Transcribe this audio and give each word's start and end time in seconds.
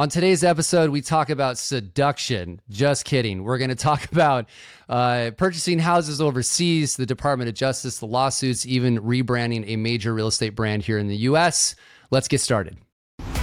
On 0.00 0.08
today's 0.08 0.42
episode, 0.42 0.88
we 0.88 1.02
talk 1.02 1.28
about 1.28 1.58
seduction. 1.58 2.62
Just 2.70 3.04
kidding. 3.04 3.44
We're 3.44 3.58
going 3.58 3.68
to 3.68 3.76
talk 3.76 4.02
about 4.12 4.48
uh, 4.88 5.32
purchasing 5.36 5.78
houses 5.78 6.22
overseas, 6.22 6.96
the 6.96 7.04
Department 7.04 7.50
of 7.50 7.54
Justice, 7.54 7.98
the 7.98 8.06
lawsuits, 8.06 8.64
even 8.64 9.00
rebranding 9.00 9.62
a 9.68 9.76
major 9.76 10.14
real 10.14 10.28
estate 10.28 10.56
brand 10.56 10.82
here 10.82 10.96
in 10.96 11.06
the 11.06 11.16
US. 11.16 11.76
Let's 12.10 12.28
get 12.28 12.40
started. 12.40 12.78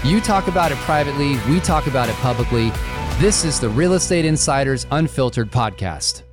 You 0.03 0.19
talk 0.19 0.47
about 0.47 0.71
it 0.71 0.79
privately, 0.79 1.37
we 1.47 1.59
talk 1.59 1.85
about 1.85 2.09
it 2.09 2.15
publicly. 2.15 2.71
This 3.19 3.45
is 3.45 3.59
the 3.59 3.69
Real 3.69 3.93
Estate 3.93 4.25
Insiders 4.25 4.87
Unfiltered 4.89 5.51
podcast. 5.51 6.23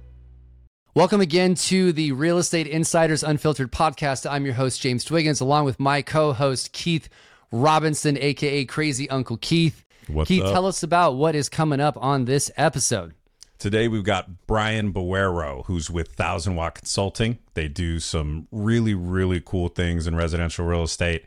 Welcome 0.95 1.21
again 1.21 1.55
to 1.55 1.93
the 1.93 2.13
Real 2.13 2.39
Estate 2.39 2.67
Insiders 2.67 3.23
Unfiltered 3.23 3.73
podcast. 3.73 4.25
I'm 4.31 4.47
your 4.47 4.55
host, 4.55 4.81
James 4.81 5.05
Dwiggins, 5.05 5.43
along 5.43 5.67
with 5.67 5.79
my 5.79 6.01
co 6.01 6.33
host, 6.33 6.73
Keith 6.73 7.11
Robinson, 7.53 8.17
aka 8.19 8.65
Crazy 8.65 9.11
Uncle 9.11 9.37
Keith. 9.37 9.84
What's 10.09 10.29
Keith, 10.29 10.43
up? 10.43 10.53
tell 10.53 10.67
us 10.67 10.83
about 10.83 11.17
what 11.17 11.35
is 11.35 11.49
coming 11.49 11.81
up 11.81 11.97
on 11.99 12.25
this 12.25 12.51
episode. 12.57 13.15
Today 13.59 13.89
we've 13.89 14.05
got 14.05 14.47
Brian 14.47 14.93
Boero, 14.93 15.65
who's 15.67 15.91
with 15.91 16.13
Thousand 16.13 16.57
Watt 16.57 16.75
Consulting. 16.75 17.39
They 17.55 17.69
do 17.69 18.01
some 18.01 18.49
really, 18.51 18.95
really 18.95 19.41
cool 19.41 19.69
things 19.69 20.07
in 20.07 20.17
residential 20.17 20.67
real 20.67 20.83
estate. 20.83 21.25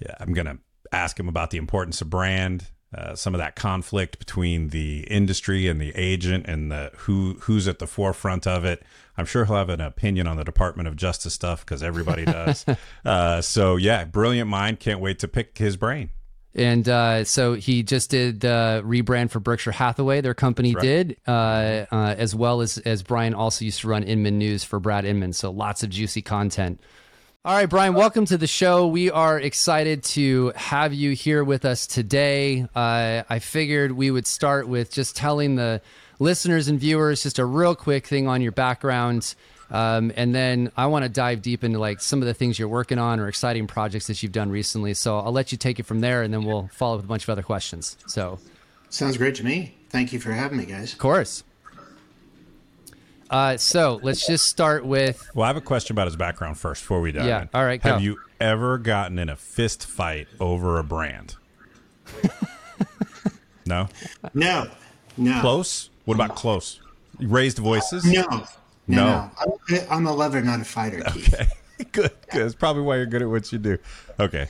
Yeah, 0.00 0.14
I'm 0.20 0.34
gonna 0.34 0.58
ask 0.92 1.18
him 1.18 1.28
about 1.28 1.50
the 1.50 1.58
importance 1.58 2.00
of 2.00 2.10
brand, 2.10 2.66
uh, 2.94 3.14
some 3.14 3.34
of 3.34 3.38
that 3.38 3.56
conflict 3.56 4.18
between 4.18 4.68
the 4.68 5.00
industry 5.08 5.66
and 5.66 5.80
the 5.80 5.94
agent, 5.94 6.46
and 6.46 6.70
the 6.70 6.90
who 6.96 7.38
who's 7.42 7.66
at 7.68 7.78
the 7.78 7.86
forefront 7.86 8.46
of 8.46 8.64
it. 8.64 8.82
I'm 9.16 9.26
sure 9.26 9.44
he'll 9.44 9.56
have 9.56 9.70
an 9.70 9.80
opinion 9.80 10.26
on 10.26 10.36
the 10.36 10.44
Department 10.44 10.88
of 10.88 10.96
Justice 10.96 11.34
stuff 11.34 11.64
because 11.64 11.82
everybody 11.82 12.24
does. 12.24 12.66
uh, 13.04 13.40
so 13.40 13.76
yeah, 13.76 14.04
brilliant 14.04 14.50
mind. 14.50 14.80
Can't 14.80 15.00
wait 15.00 15.20
to 15.20 15.28
pick 15.28 15.56
his 15.56 15.76
brain. 15.76 16.10
And 16.54 16.88
uh, 16.88 17.24
so 17.24 17.54
he 17.54 17.82
just 17.82 18.10
did 18.10 18.40
the 18.40 18.82
rebrand 18.84 19.30
for 19.30 19.38
Berkshire 19.38 19.70
Hathaway. 19.70 20.20
Their 20.20 20.34
company 20.34 20.74
right. 20.74 20.82
did, 20.82 21.16
uh, 21.26 21.86
uh, 21.92 22.14
as 22.16 22.34
well 22.34 22.62
as 22.62 22.78
as 22.78 23.02
Brian 23.02 23.34
also 23.34 23.64
used 23.64 23.80
to 23.80 23.88
run 23.88 24.02
Inman 24.02 24.38
News 24.38 24.64
for 24.64 24.80
Brad 24.80 25.04
Inman. 25.04 25.32
So 25.32 25.50
lots 25.50 25.82
of 25.82 25.90
juicy 25.90 26.22
content. 26.22 26.80
All 27.44 27.54
right, 27.54 27.68
Brian, 27.70 27.94
welcome 27.94 28.26
to 28.26 28.36
the 28.36 28.46
show. 28.46 28.86
We 28.88 29.10
are 29.10 29.38
excited 29.38 30.02
to 30.04 30.52
have 30.56 30.92
you 30.92 31.12
here 31.12 31.44
with 31.44 31.64
us 31.64 31.86
today. 31.86 32.66
Uh, 32.74 33.22
I 33.28 33.38
figured 33.38 33.92
we 33.92 34.10
would 34.10 34.26
start 34.26 34.68
with 34.68 34.90
just 34.90 35.16
telling 35.16 35.54
the 35.54 35.80
listeners 36.18 36.68
and 36.68 36.80
viewers 36.80 37.22
just 37.22 37.38
a 37.38 37.44
real 37.44 37.76
quick 37.76 38.06
thing 38.06 38.26
on 38.26 38.42
your 38.42 38.52
background. 38.52 39.34
Um, 39.70 40.12
and 40.16 40.34
then 40.34 40.72
I 40.76 40.86
want 40.86 41.04
to 41.04 41.08
dive 41.10 41.42
deep 41.42 41.62
into 41.62 41.78
like 41.78 42.00
some 42.00 42.22
of 42.22 42.26
the 42.26 42.32
things 42.34 42.58
you're 42.58 42.68
working 42.68 42.98
on 42.98 43.20
or 43.20 43.28
exciting 43.28 43.66
projects 43.66 44.06
that 44.06 44.22
you've 44.22 44.32
done 44.32 44.50
recently. 44.50 44.94
So 44.94 45.18
I'll 45.18 45.32
let 45.32 45.52
you 45.52 45.58
take 45.58 45.78
it 45.78 45.84
from 45.84 46.00
there, 46.00 46.22
and 46.22 46.32
then 46.32 46.44
we'll 46.44 46.68
follow 46.72 46.94
up 46.94 46.98
with 47.00 47.04
a 47.04 47.08
bunch 47.08 47.24
of 47.24 47.28
other 47.30 47.42
questions. 47.42 47.96
So, 48.06 48.38
Sounds 48.88 49.18
great 49.18 49.34
to 49.34 49.44
me. 49.44 49.74
Thank 49.90 50.12
you 50.14 50.20
for 50.20 50.32
having 50.32 50.56
me, 50.58 50.64
guys. 50.64 50.92
of 50.94 50.98
course. 50.98 51.44
Uh, 53.30 53.58
so 53.58 54.00
let's 54.02 54.26
just 54.26 54.46
start 54.46 54.86
with 54.86 55.28
Well, 55.34 55.44
I 55.44 55.48
have 55.48 55.58
a 55.58 55.60
question 55.60 55.92
about 55.94 56.06
his 56.06 56.16
background 56.16 56.56
first 56.58 56.82
before 56.82 57.02
we 57.02 57.12
dive 57.12 57.26
Yeah, 57.26 57.42
in. 57.42 57.48
all 57.52 57.62
right, 57.64 57.82
Have 57.82 57.96
go. 57.96 58.02
you 58.02 58.18
ever 58.40 58.78
gotten 58.78 59.18
in 59.18 59.28
a 59.28 59.36
fist 59.36 59.84
fight 59.86 60.28
over 60.40 60.78
a 60.78 60.82
brand? 60.84 61.34
no? 63.66 63.88
No, 64.32 64.68
no, 65.18 65.40
Close? 65.42 65.90
What 66.06 66.14
about 66.14 66.36
close? 66.36 66.80
Raised 67.20 67.58
voices? 67.58 68.04
no, 68.06 68.46
no. 68.88 68.96
No. 68.96 69.30
no. 69.70 69.80
I'm, 69.80 69.86
I'm 69.90 70.06
a 70.06 70.12
lover, 70.12 70.40
not 70.42 70.60
a 70.60 70.64
fighter. 70.64 71.00
Keith. 71.12 71.34
Okay. 71.34 71.46
good, 71.92 72.10
good. 72.32 72.42
That's 72.42 72.54
probably 72.54 72.82
why 72.82 72.96
you're 72.96 73.06
good 73.06 73.22
at 73.22 73.28
what 73.28 73.52
you 73.52 73.58
do. 73.58 73.78
Okay. 74.18 74.48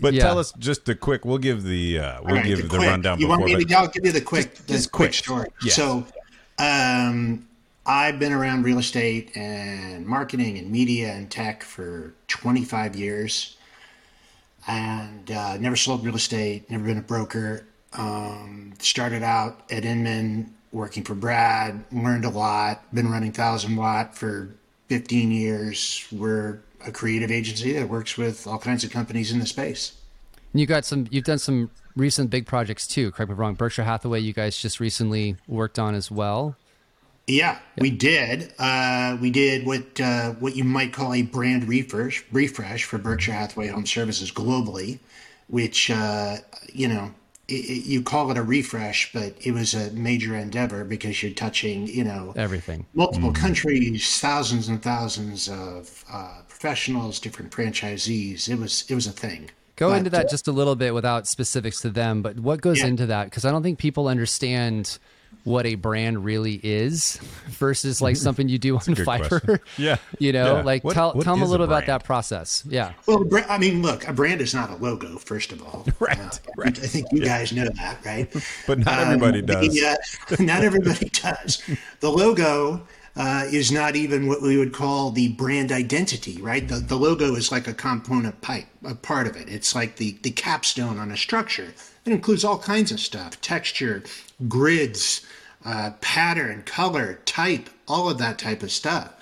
But 0.00 0.14
Yeah. 0.14 0.22
tell 0.24 0.38
us 0.38 0.52
just 0.58 0.88
a 0.88 0.94
quick, 0.94 1.24
we'll 1.24 1.38
give 1.38 1.62
the, 1.64 1.98
uh, 1.98 2.20
we'll 2.22 2.30
All 2.30 2.36
right, 2.36 2.44
give 2.46 2.62
the, 2.62 2.68
quick. 2.68 2.88
rundown 2.88 3.18
You 3.18 3.26
before. 3.26 3.40
want 3.40 3.58
me 3.58 3.64
to? 3.64 3.74
I'll 3.78 3.88
give 3.88 4.04
you 4.06 4.12
the 4.12 4.20
quick, 4.20 4.54
the 4.54 4.74
just 4.74 4.92
quick 4.92 5.08
quick. 5.10 5.14
story. 5.14 5.48
Yes. 5.64 5.74
So, 5.74 6.06
um, 6.58 7.46
I've 7.84 8.20
been 8.20 8.32
around 8.32 8.62
real 8.62 8.78
estate 8.78 9.36
and 9.36 10.06
marketing 10.06 10.56
and 10.56 10.70
media 10.70 11.12
and 11.14 11.28
tech 11.28 11.64
for 11.64 12.14
25 12.28 12.94
years, 12.94 13.56
and 14.68 15.28
uh, 15.32 15.56
never 15.56 15.74
sold 15.74 16.04
real 16.04 16.14
estate. 16.14 16.70
Never 16.70 16.84
been 16.84 16.98
a 16.98 17.02
broker. 17.02 17.66
Um, 17.94 18.74
started 18.78 19.24
out 19.24 19.62
at 19.70 19.84
Inman 19.84 20.54
working 20.72 21.04
for 21.04 21.14
Brad. 21.14 21.84
Learned 21.92 22.24
a 22.24 22.30
lot. 22.30 22.82
Been 22.94 23.10
running 23.10 23.32
Thousand 23.32 23.76
Watt 23.76 24.14
for 24.16 24.54
15 24.88 25.30
years. 25.30 26.06
We're 26.10 26.60
a 26.84 26.90
creative 26.90 27.30
agency 27.30 27.72
that 27.74 27.88
works 27.88 28.16
with 28.16 28.46
all 28.46 28.58
kinds 28.58 28.84
of 28.84 28.90
companies 28.90 29.30
in 29.32 29.38
the 29.38 29.46
space. 29.46 29.92
you 30.52 30.66
got 30.66 30.84
some. 30.84 31.06
You've 31.10 31.24
done 31.24 31.38
some 31.38 31.70
recent 31.96 32.30
big 32.30 32.46
projects 32.46 32.86
too. 32.86 33.10
Correct 33.12 33.28
me 33.28 33.34
if 33.34 33.38
I'm 33.38 33.40
wrong. 33.40 33.54
Berkshire 33.54 33.84
Hathaway, 33.84 34.20
you 34.20 34.32
guys 34.32 34.56
just 34.56 34.80
recently 34.80 35.36
worked 35.46 35.78
on 35.78 35.94
as 35.94 36.10
well. 36.10 36.56
Yeah, 37.26 37.58
we 37.78 37.90
did. 37.90 38.52
Uh, 38.58 39.16
we 39.20 39.30
did 39.30 39.64
what 39.64 40.00
uh, 40.00 40.32
what 40.32 40.56
you 40.56 40.64
might 40.64 40.92
call 40.92 41.14
a 41.14 41.22
brand 41.22 41.68
refresh 41.68 42.24
refresh 42.32 42.84
for 42.84 42.98
Berkshire 42.98 43.32
Hathaway 43.32 43.68
Home 43.68 43.86
Services 43.86 44.32
globally, 44.32 44.98
which 45.46 45.90
uh, 45.90 46.38
you 46.72 46.88
know 46.88 47.14
it, 47.52 47.64
it, 47.74 47.84
you 47.92 48.02
call 48.02 48.30
it 48.30 48.36
a 48.38 48.42
refresh, 48.42 49.12
but 49.12 49.34
it 49.40 49.52
was 49.52 49.74
a 49.74 49.90
major 49.92 50.34
endeavor 50.36 50.84
because 50.84 51.22
you're 51.22 51.32
touching 51.32 51.86
you 51.86 52.04
know 52.04 52.32
Everything. 52.36 52.86
multiple 52.94 53.32
countries, 53.32 54.18
thousands 54.20 54.68
and 54.68 54.82
thousands 54.82 55.48
of 55.48 56.04
uh, 56.10 56.40
professionals, 56.48 57.20
different 57.20 57.50
franchisees. 57.52 58.48
It 58.48 58.58
was 58.58 58.84
it 58.88 58.94
was 58.94 59.06
a 59.06 59.12
thing. 59.12 59.50
Go 59.76 59.88
But, 59.90 59.98
into 59.98 60.10
that 60.10 60.28
just 60.30 60.46
a 60.48 60.52
little 60.52 60.76
bit 60.76 60.92
without 60.94 61.26
specifics 61.26 61.80
to 61.80 61.90
them, 61.90 62.22
but 62.22 62.38
what 62.38 62.60
goes 62.60 62.80
Yeah. 62.80 62.86
into 62.88 63.06
that? 63.06 63.24
Because 63.24 63.44
I 63.44 63.50
don't 63.50 63.62
think 63.62 63.78
people 63.78 64.06
understand 64.06 64.98
what 65.44 65.66
a 65.66 65.74
brand 65.74 66.24
really 66.24 66.60
is 66.62 67.16
versus 67.48 68.00
like 68.00 68.16
something 68.16 68.48
you 68.48 68.58
do 68.58 68.76
on 68.76 68.82
good 68.94 68.98
Fiverr. 69.06 69.28
question. 69.28 69.60
Yeah, 69.76 69.96
You 70.18 70.32
know, 70.32 70.56
yeah. 70.58 70.62
like 70.62 70.84
What- 70.84 70.94
tell 70.94 71.12
what 71.12 71.24
tell 71.24 71.34
them 71.34 71.42
a 71.42 71.44
is 71.44 71.48
a 71.48 71.52
little 71.52 71.66
about 71.66 71.86
that 71.86 72.04
process. 72.04 72.62
Yeah. 72.68 72.92
Well, 73.06 73.24
I 73.48 73.58
mean, 73.58 73.82
look, 73.82 74.06
a 74.06 74.12
brand 74.12 74.40
is 74.40 74.54
not 74.54 74.70
a 74.70 74.76
logo, 74.76 75.18
first 75.18 75.50
of 75.52 75.60
all. 75.62 75.86
Right, 75.98 76.18
Uh, 76.18 76.30
right. 76.56 76.78
I 76.78 76.86
think 76.86 77.06
you 77.12 77.22
guys 77.24 77.52
know 77.52 77.68
that, 77.76 78.04
right? 78.04 78.32
But 78.66 78.78
not 78.80 78.98
everybody 79.00 79.40
Um, 79.40 79.46
does. 79.46 79.74
the, 79.74 79.86
uh, 79.86 80.42
not 80.42 80.62
everybody 80.62 81.08
does. 81.08 81.62
The 82.00 82.10
logo 82.10 82.86
uh, 83.16 83.44
is 83.50 83.70
not 83.72 83.94
even 83.96 84.26
what 84.26 84.40
we 84.42 84.56
would 84.56 84.72
call 84.72 85.10
the 85.10 85.28
brand 85.32 85.70
identity, 85.72 86.40
right? 86.40 86.66
The, 86.66 86.76
the 86.76 86.96
logo 86.96 87.34
is 87.34 87.52
like 87.52 87.66
a 87.68 87.74
component 87.74 88.40
pipe, 88.40 88.66
a 88.84 88.94
part 88.94 89.26
of 89.26 89.36
it. 89.36 89.48
It's 89.48 89.74
like 89.74 89.96
the, 89.96 90.16
the 90.22 90.30
capstone 90.30 90.98
on 90.98 91.10
a 91.10 91.16
structure. 91.16 91.74
It 92.04 92.12
includes 92.12 92.44
all 92.44 92.58
kinds 92.58 92.90
of 92.90 93.00
stuff 93.00 93.40
texture, 93.40 94.02
grids, 94.48 95.24
uh, 95.64 95.92
pattern, 96.00 96.62
color, 96.64 97.20
type, 97.24 97.70
all 97.86 98.08
of 98.08 98.18
that 98.18 98.38
type 98.38 98.62
of 98.62 98.72
stuff. 98.72 99.12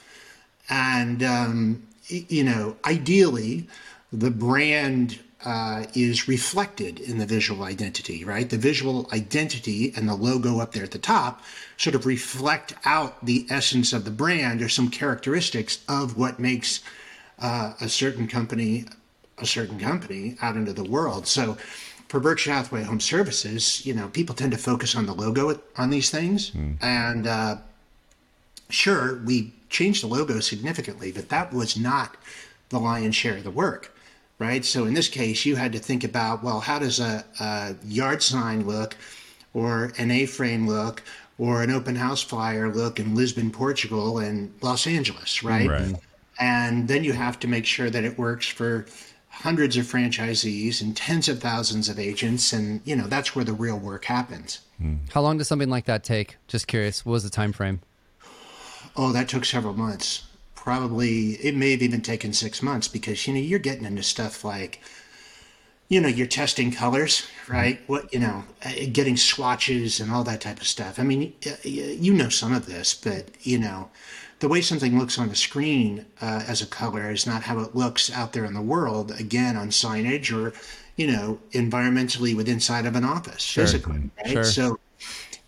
And, 0.69 1.23
um, 1.23 1.83
you 2.09 2.45
know, 2.45 2.77
ideally, 2.85 3.69
the 4.13 4.31
brand 4.31 5.19
uh, 5.45 5.85
is 5.95 6.29
reflected 6.29 7.01
in 7.01 7.19
the 7.19 7.27
visual 7.27 7.65
identity, 7.65 8.25
right? 8.25 8.49
The 8.49 8.59
visual 8.59 9.09
identity 9.13 9.93
and 9.97 10.09
the 10.09 10.15
logo 10.15 10.61
up 10.61 10.73
there 10.73 10.85
at 10.85 10.91
the 10.91 10.99
top 10.99 11.43
sort 11.77 11.95
of 11.95 12.07
reflect 12.07 12.75
out 12.85 13.25
the 13.25 13.47
essence 13.49 13.93
of 13.93 14.05
the 14.05 14.11
brand 14.11 14.61
or 14.61 14.69
some 14.69 14.91
characteristics 14.91 15.79
of 15.89 16.17
what 16.17 16.39
makes 16.39 16.81
uh, 17.39 17.73
a 17.81 17.89
certain 17.89 18.29
company 18.29 18.85
a 19.39 19.47
certain 19.47 19.81
company 19.81 20.37
out 20.43 20.55
into 20.55 20.75
the 20.75 20.85
world. 20.85 21.27
So 21.27 21.57
for 22.11 22.19
Berkshire 22.19 22.51
Hathaway 22.51 22.83
Home 22.83 22.99
Services, 22.99 23.87
you 23.87 23.95
know, 23.95 24.09
people 24.09 24.35
tend 24.35 24.51
to 24.51 24.59
focus 24.59 24.97
on 24.97 25.07
the 25.07 25.15
logo 25.15 25.61
on 25.77 25.91
these 25.91 26.11
things. 26.11 26.51
And 26.83 27.25
uh, 27.25 27.59
sure, 28.69 29.21
we 29.25 29.53
changed 29.69 30.03
the 30.03 30.09
logo 30.09 30.41
significantly, 30.41 31.13
but 31.13 31.29
that 31.29 31.53
was 31.53 31.79
not 31.79 32.17
the 32.71 32.81
lion's 32.81 33.15
share 33.15 33.37
of 33.37 33.45
the 33.45 33.51
work, 33.53 33.95
right? 34.41 34.65
So 34.65 34.87
in 34.87 34.95
this 34.95 35.07
case, 35.07 35.47
you 35.47 35.55
had 35.55 35.71
to 35.73 35.79
think 35.79 36.03
about, 36.03 36.43
well, 36.43 36.59
how 36.59 36.81
does 36.81 36.99
a, 36.99 37.25
a 37.39 37.77
yard 37.85 38.25
sign 38.25 38.67
look 38.67 38.97
or 39.55 39.93
an 39.97 40.11
A-frame 40.11 40.67
look 40.67 41.05
or 41.39 41.63
an 41.63 41.71
open 41.71 41.95
house 41.95 42.25
flyer 42.25 42.75
look 42.75 42.99
in 42.99 43.15
Lisbon, 43.15 43.53
Portugal 43.53 44.19
and 44.19 44.53
Los 44.63 44.89
Angeles, 44.89 45.45
right? 45.45 45.71
Right. 45.71 45.95
And 46.41 46.89
then 46.89 47.05
you 47.05 47.13
have 47.13 47.39
to 47.39 47.47
make 47.47 47.67
sure 47.67 47.89
that 47.89 48.03
it 48.03 48.19
works 48.19 48.49
for 48.49 48.87
hundreds 49.31 49.77
of 49.77 49.87
franchisees 49.87 50.83
and 50.83 50.97
tens 50.97 51.29
of 51.29 51.41
thousands 51.41 51.89
of 51.89 51.99
agents. 51.99 52.53
And, 52.53 52.83
you 52.85 52.95
know, 52.95 53.07
that's 53.07 53.35
where 53.35 53.45
the 53.45 53.53
real 53.53 53.79
work 53.79 54.05
happens. 54.05 54.61
How 55.13 55.21
long 55.21 55.39
does 55.39 55.49
something 55.49 55.71
like 55.71 55.85
that 55.87 56.05
take? 56.05 56.37
Just 56.49 56.67
curious. 56.67 57.05
What 57.05 57.13
was 57.13 57.25
the 57.25 57.31
time 57.31 57.53
frame? 57.53 57.81
Oh, 58.97 59.13
that 59.13 59.29
took 59.29 59.45
several 59.45 59.75
months. 59.75 60.27
Probably, 60.55 61.33
it 61.35 61.55
may 61.55 61.71
have 61.71 61.83
even 61.83 62.03
taken 62.03 62.33
six 62.33 62.63
months 62.63 62.89
because, 62.89 63.27
you 63.27 63.35
know, 63.35 63.41
you're 63.41 63.59
getting 63.59 63.85
into 63.85 64.03
stuff 64.03 64.45
like, 64.45 64.83
you 65.89 66.01
know, 66.01 66.09
you're 66.09 66.27
testing 66.27 66.71
colors, 66.71 67.27
right? 67.49 67.81
What, 67.89 68.13
you 68.13 68.21
know, 68.21 68.45
uh, 68.65 68.73
getting 68.93 69.17
swatches 69.17 70.01
and 70.01 70.11
all 70.13 70.25
that 70.25 70.41
type 70.41 70.61
of 70.61 70.67
stuff. 70.67 70.99
I 70.99 71.03
mean, 71.03 71.33
you 71.65 72.15
know 72.15 72.29
some 72.29 72.53
of 72.53 72.67
this, 72.67 72.95
but, 72.95 73.29
you 73.43 73.59
know, 73.59 73.91
the 74.41 74.49
way 74.49 74.61
something 74.63 74.99
looks 74.99 75.19
on 75.19 75.29
the 75.29 75.37
screen 75.37 76.07
uh, 76.21 76.43
as 76.49 76.63
a 76.63 76.67
color 76.67 77.11
is 77.11 77.27
not 77.27 77.43
how 77.43 77.61
it 77.61 77.77
looks 77.77 78.11
out 78.11 78.33
there 78.33 78.45
in 78.45 78.55
the 78.55 78.63
world, 78.63 79.13
again, 79.13 79.57
on 79.57 79.69
signage 79.69 80.35
or, 80.35 80.55
you 80.97 81.07
know, 81.07 81.39
environmentally 81.53 82.35
with 82.35 82.49
inside 82.49 82.87
of 82.87 82.97
an 82.97 83.05
office 83.05 83.49
physically, 83.53 84.11
right? 84.19 84.33
Sure. 84.33 84.45
So, 84.45 84.79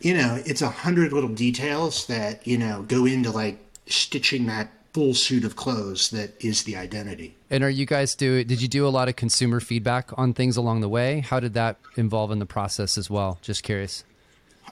you 0.00 0.14
know, 0.14 0.40
it's 0.44 0.62
a 0.62 0.68
hundred 0.68 1.12
little 1.12 1.30
details 1.30 2.06
that 2.06 2.46
you 2.46 2.58
know 2.58 2.82
go 2.82 3.06
into 3.06 3.30
like 3.30 3.58
stitching 3.86 4.46
that 4.46 4.70
full 4.92 5.14
suit 5.14 5.44
of 5.44 5.56
clothes 5.56 6.10
that 6.10 6.32
is 6.44 6.64
the 6.64 6.76
identity. 6.76 7.34
And 7.50 7.64
are 7.64 7.70
you 7.70 7.86
guys 7.86 8.14
do? 8.14 8.44
Did 8.44 8.60
you 8.60 8.68
do 8.68 8.86
a 8.86 8.90
lot 8.90 9.08
of 9.08 9.16
consumer 9.16 9.60
feedback 9.60 10.10
on 10.18 10.34
things 10.34 10.56
along 10.56 10.82
the 10.82 10.88
way? 10.88 11.20
How 11.20 11.40
did 11.40 11.54
that 11.54 11.78
involve 11.96 12.30
in 12.30 12.40
the 12.40 12.46
process 12.46 12.98
as 12.98 13.08
well? 13.08 13.38
Just 13.40 13.62
curious. 13.62 14.04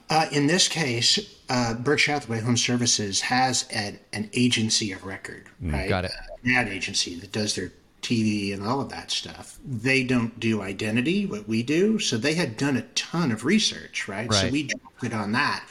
Uh, 0.09 0.25
in 0.31 0.47
this 0.47 0.67
case, 0.67 1.19
uh, 1.49 1.73
Berkshire 1.73 2.13
Hathaway 2.13 2.41
Home 2.41 2.57
Services 2.57 3.21
has 3.21 3.67
an, 3.71 3.99
an 4.13 4.29
agency 4.33 4.91
of 4.91 5.05
record, 5.05 5.47
right? 5.61 5.89
got 5.89 6.05
it. 6.05 6.11
An 6.43 6.55
ad 6.55 6.67
agency 6.67 7.15
that 7.15 7.31
does 7.31 7.55
their 7.55 7.71
TV 8.01 8.53
and 8.53 8.65
all 8.65 8.81
of 8.81 8.89
that 8.89 9.11
stuff. 9.11 9.59
They 9.65 10.03
don't 10.03 10.37
do 10.39 10.61
identity, 10.61 11.25
what 11.25 11.47
we 11.47 11.63
do. 11.63 11.99
So 11.99 12.17
they 12.17 12.33
had 12.33 12.57
done 12.57 12.77
a 12.77 12.81
ton 12.81 13.31
of 13.31 13.45
research, 13.45 14.07
right? 14.07 14.29
right. 14.29 14.47
So 14.47 14.49
we 14.49 14.63
dropped 14.63 15.03
it 15.03 15.13
on 15.13 15.31
that. 15.33 15.63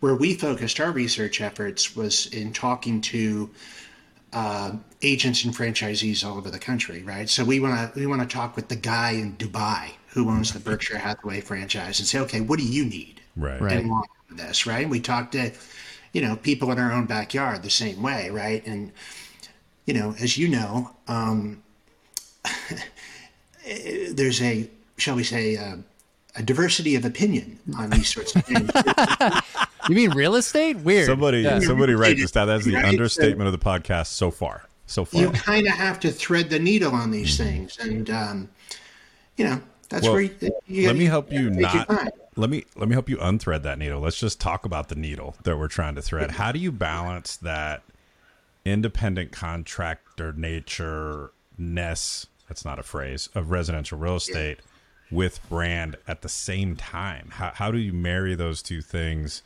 Where 0.00 0.14
we 0.14 0.34
focused 0.34 0.80
our 0.80 0.92
research 0.92 1.40
efforts 1.40 1.96
was 1.96 2.26
in 2.26 2.52
talking 2.52 3.00
to 3.02 3.50
uh, 4.32 4.72
agents 5.02 5.44
and 5.44 5.54
franchisees 5.54 6.24
all 6.24 6.36
over 6.36 6.50
the 6.50 6.58
country, 6.58 7.02
right? 7.02 7.28
So 7.28 7.44
we 7.44 7.58
want 7.58 7.94
to 7.94 7.98
we 7.98 8.06
want 8.06 8.20
to 8.20 8.28
talk 8.28 8.54
with 8.54 8.68
the 8.68 8.76
guy 8.76 9.12
in 9.12 9.36
Dubai 9.36 9.90
who 10.08 10.30
owns 10.30 10.52
the 10.52 10.60
Berkshire 10.70 10.98
Hathaway 10.98 11.40
franchise 11.40 11.98
and 11.98 12.06
say, 12.06 12.20
okay, 12.20 12.40
what 12.40 12.58
do 12.58 12.64
you 12.64 12.84
need? 12.84 13.20
Right. 13.38 13.60
Right. 13.60 13.72
and 13.78 13.90
want 13.90 14.10
this, 14.30 14.66
right? 14.66 14.88
We 14.88 15.00
talk 15.00 15.30
to, 15.32 15.52
you 16.12 16.20
know, 16.20 16.36
people 16.36 16.70
in 16.72 16.78
our 16.78 16.92
own 16.92 17.06
backyard 17.06 17.62
the 17.62 17.70
same 17.70 18.02
way, 18.02 18.28
right? 18.30 18.66
And, 18.66 18.92
you 19.86 19.94
know, 19.94 20.14
as 20.20 20.36
you 20.36 20.48
know, 20.48 20.90
um, 21.06 21.62
there's 24.10 24.42
a, 24.42 24.68
shall 24.96 25.16
we 25.16 25.24
say, 25.24 25.56
uh, 25.56 25.76
a 26.36 26.42
diversity 26.42 26.94
of 26.94 27.04
opinion 27.04 27.58
on 27.76 27.90
these 27.90 28.08
sorts 28.08 28.34
of 28.36 28.44
things. 28.44 28.70
You 29.88 29.94
mean 29.94 30.10
real 30.10 30.34
estate? 30.34 30.76
Weird. 30.76 31.06
Somebody, 31.06 31.38
Yeah. 31.40 31.60
somebody 31.60 31.94
write 31.94 32.18
this 32.18 32.30
down. 32.30 32.46
That's 32.46 32.66
the 32.66 32.74
Right. 32.74 32.84
understatement 32.84 33.46
of 33.46 33.52
the 33.52 33.64
podcast 33.64 34.08
so 34.08 34.30
far. 34.30 34.64
So 34.84 35.06
far. 35.06 35.22
you 35.22 35.30
kind 35.30 35.66
of 35.66 35.72
have 35.72 35.98
to 36.00 36.10
thread 36.10 36.50
the 36.50 36.58
needle 36.58 36.92
on 36.92 37.10
these 37.10 37.38
things, 37.38 37.78
and 37.80 38.10
um, 38.10 38.48
you 39.38 39.46
know, 39.46 39.62
that's 39.88 40.02
Well, 40.04 40.12
where 40.12 40.22
you, 40.22 40.50
you 40.66 40.86
let 40.88 40.96
me 40.96 41.06
help 41.06 41.32
you 41.32 41.48
take 41.48 41.60
not. 41.60 42.12
Let 42.38 42.50
me 42.50 42.64
let 42.76 42.88
me 42.88 42.94
help 42.94 43.08
you 43.08 43.16
unthread 43.18 43.64
that 43.64 43.78
needle. 43.78 44.00
Let's 44.00 44.18
just 44.18 44.40
talk 44.40 44.64
about 44.64 44.88
the 44.88 44.94
needle 44.94 45.34
that 45.42 45.58
we're 45.58 45.66
trying 45.66 45.96
to 45.96 46.02
thread. 46.02 46.30
How 46.30 46.52
do 46.52 46.60
you 46.60 46.70
balance 46.70 47.36
that 47.38 47.82
independent 48.64 49.32
contractor 49.32 50.32
nature 50.32 51.32
ness? 51.58 52.26
That's 52.48 52.64
not 52.64 52.78
a 52.78 52.84
phrase 52.84 53.28
of 53.34 53.50
residential 53.50 53.98
real 53.98 54.16
estate 54.16 54.60
with 55.10 55.46
brand 55.48 55.96
at 56.06 56.22
the 56.22 56.28
same 56.28 56.76
time. 56.76 57.30
How 57.32 57.50
how 57.54 57.70
do 57.72 57.78
you 57.78 57.92
marry 57.92 58.36
those 58.36 58.62
two 58.62 58.82
things? 58.82 59.42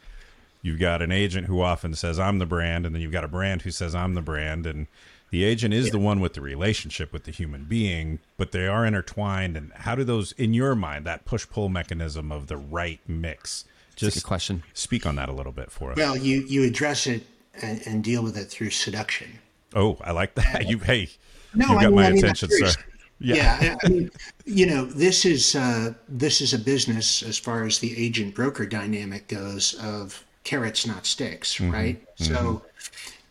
You've 0.60 0.78
got 0.78 1.00
an 1.00 1.10
agent 1.10 1.46
who 1.46 1.62
often 1.62 1.94
says 1.94 2.20
I'm 2.20 2.38
the 2.38 2.46
brand, 2.46 2.84
and 2.84 2.94
then 2.94 3.00
you've 3.00 3.10
got 3.10 3.24
a 3.24 3.28
brand 3.28 3.62
who 3.62 3.70
says 3.70 3.94
I'm 3.94 4.12
the 4.14 4.22
brand, 4.22 4.66
and 4.66 4.86
the 5.32 5.42
agent 5.42 5.74
is 5.74 5.90
the 5.90 5.98
one 5.98 6.20
with 6.20 6.34
the 6.34 6.40
relationship 6.40 7.12
with 7.12 7.24
the 7.24 7.32
human 7.32 7.64
being, 7.64 8.20
but 8.36 8.52
they 8.52 8.68
are 8.68 8.86
intertwined. 8.86 9.56
And 9.56 9.72
how 9.72 9.96
do 9.96 10.04
those, 10.04 10.30
in 10.32 10.54
your 10.54 10.76
mind, 10.76 11.04
that 11.06 11.24
push 11.24 11.48
pull 11.48 11.68
mechanism 11.68 12.30
of 12.30 12.46
the 12.46 12.56
right 12.56 13.00
mix? 13.08 13.64
Just 13.96 14.18
a 14.18 14.22
question. 14.22 14.62
speak 14.72 15.04
on 15.06 15.16
that 15.16 15.28
a 15.28 15.32
little 15.32 15.50
bit 15.52 15.70
for 15.72 15.90
us. 15.92 15.96
Well, 15.96 16.16
you 16.16 16.42
you 16.46 16.62
address 16.64 17.06
it 17.08 17.26
and, 17.60 17.82
and 17.86 18.04
deal 18.04 18.22
with 18.22 18.36
it 18.36 18.44
through 18.46 18.70
seduction. 18.70 19.38
oh, 19.74 19.98
I 20.00 20.12
like 20.12 20.34
that. 20.36 20.66
You 20.68 20.78
hey, 20.78 21.08
No, 21.54 21.66
you've 21.66 21.78
I 21.78 21.82
got 21.82 21.86
mean- 21.88 21.94
my 21.96 22.06
I 22.06 22.10
mean 22.10 22.18
attention, 22.18 22.48
sir. 22.50 22.70
Yeah. 23.24 23.62
Yeah, 23.62 23.76
I 23.84 23.88
mean, 23.88 24.10
you 24.46 24.66
know, 24.66 24.84
this 24.84 25.24
is 25.24 25.54
uh, 25.54 25.94
this 26.08 26.40
is 26.40 26.52
a 26.54 26.58
business 26.58 27.22
as 27.22 27.38
far 27.38 27.62
as 27.64 27.78
the 27.78 27.96
agent 27.96 28.34
broker 28.34 28.66
dynamic 28.66 29.28
goes 29.28 29.74
of 29.74 30.24
carrots, 30.42 30.86
not 30.88 31.06
sticks, 31.06 31.54
Mm-hmm. 31.58 31.70
right? 31.70 32.02
So, 32.16 32.62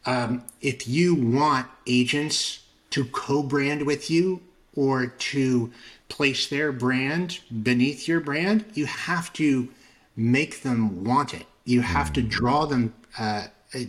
um, 0.06 0.44
if 0.62 0.88
you 0.88 1.15
want 1.15 1.68
agents 1.86 2.63
to 2.92 3.06
co-brand 3.06 3.86
with 3.86 4.09
you 4.09 4.42
or 4.75 5.07
to 5.07 5.71
place 6.09 6.48
their 6.48 6.71
brand 6.71 7.39
beneath 7.63 8.07
your 8.07 8.19
brand, 8.19 8.65
you 8.74 8.86
have 8.86 9.31
to 9.33 9.69
make 10.15 10.62
them 10.62 11.03
want 11.03 11.33
it. 11.33 11.45
You 11.65 11.81
have 11.81 12.12
to 12.13 12.21
draw 12.21 12.65
them 12.65 12.94
uh, 13.18 13.48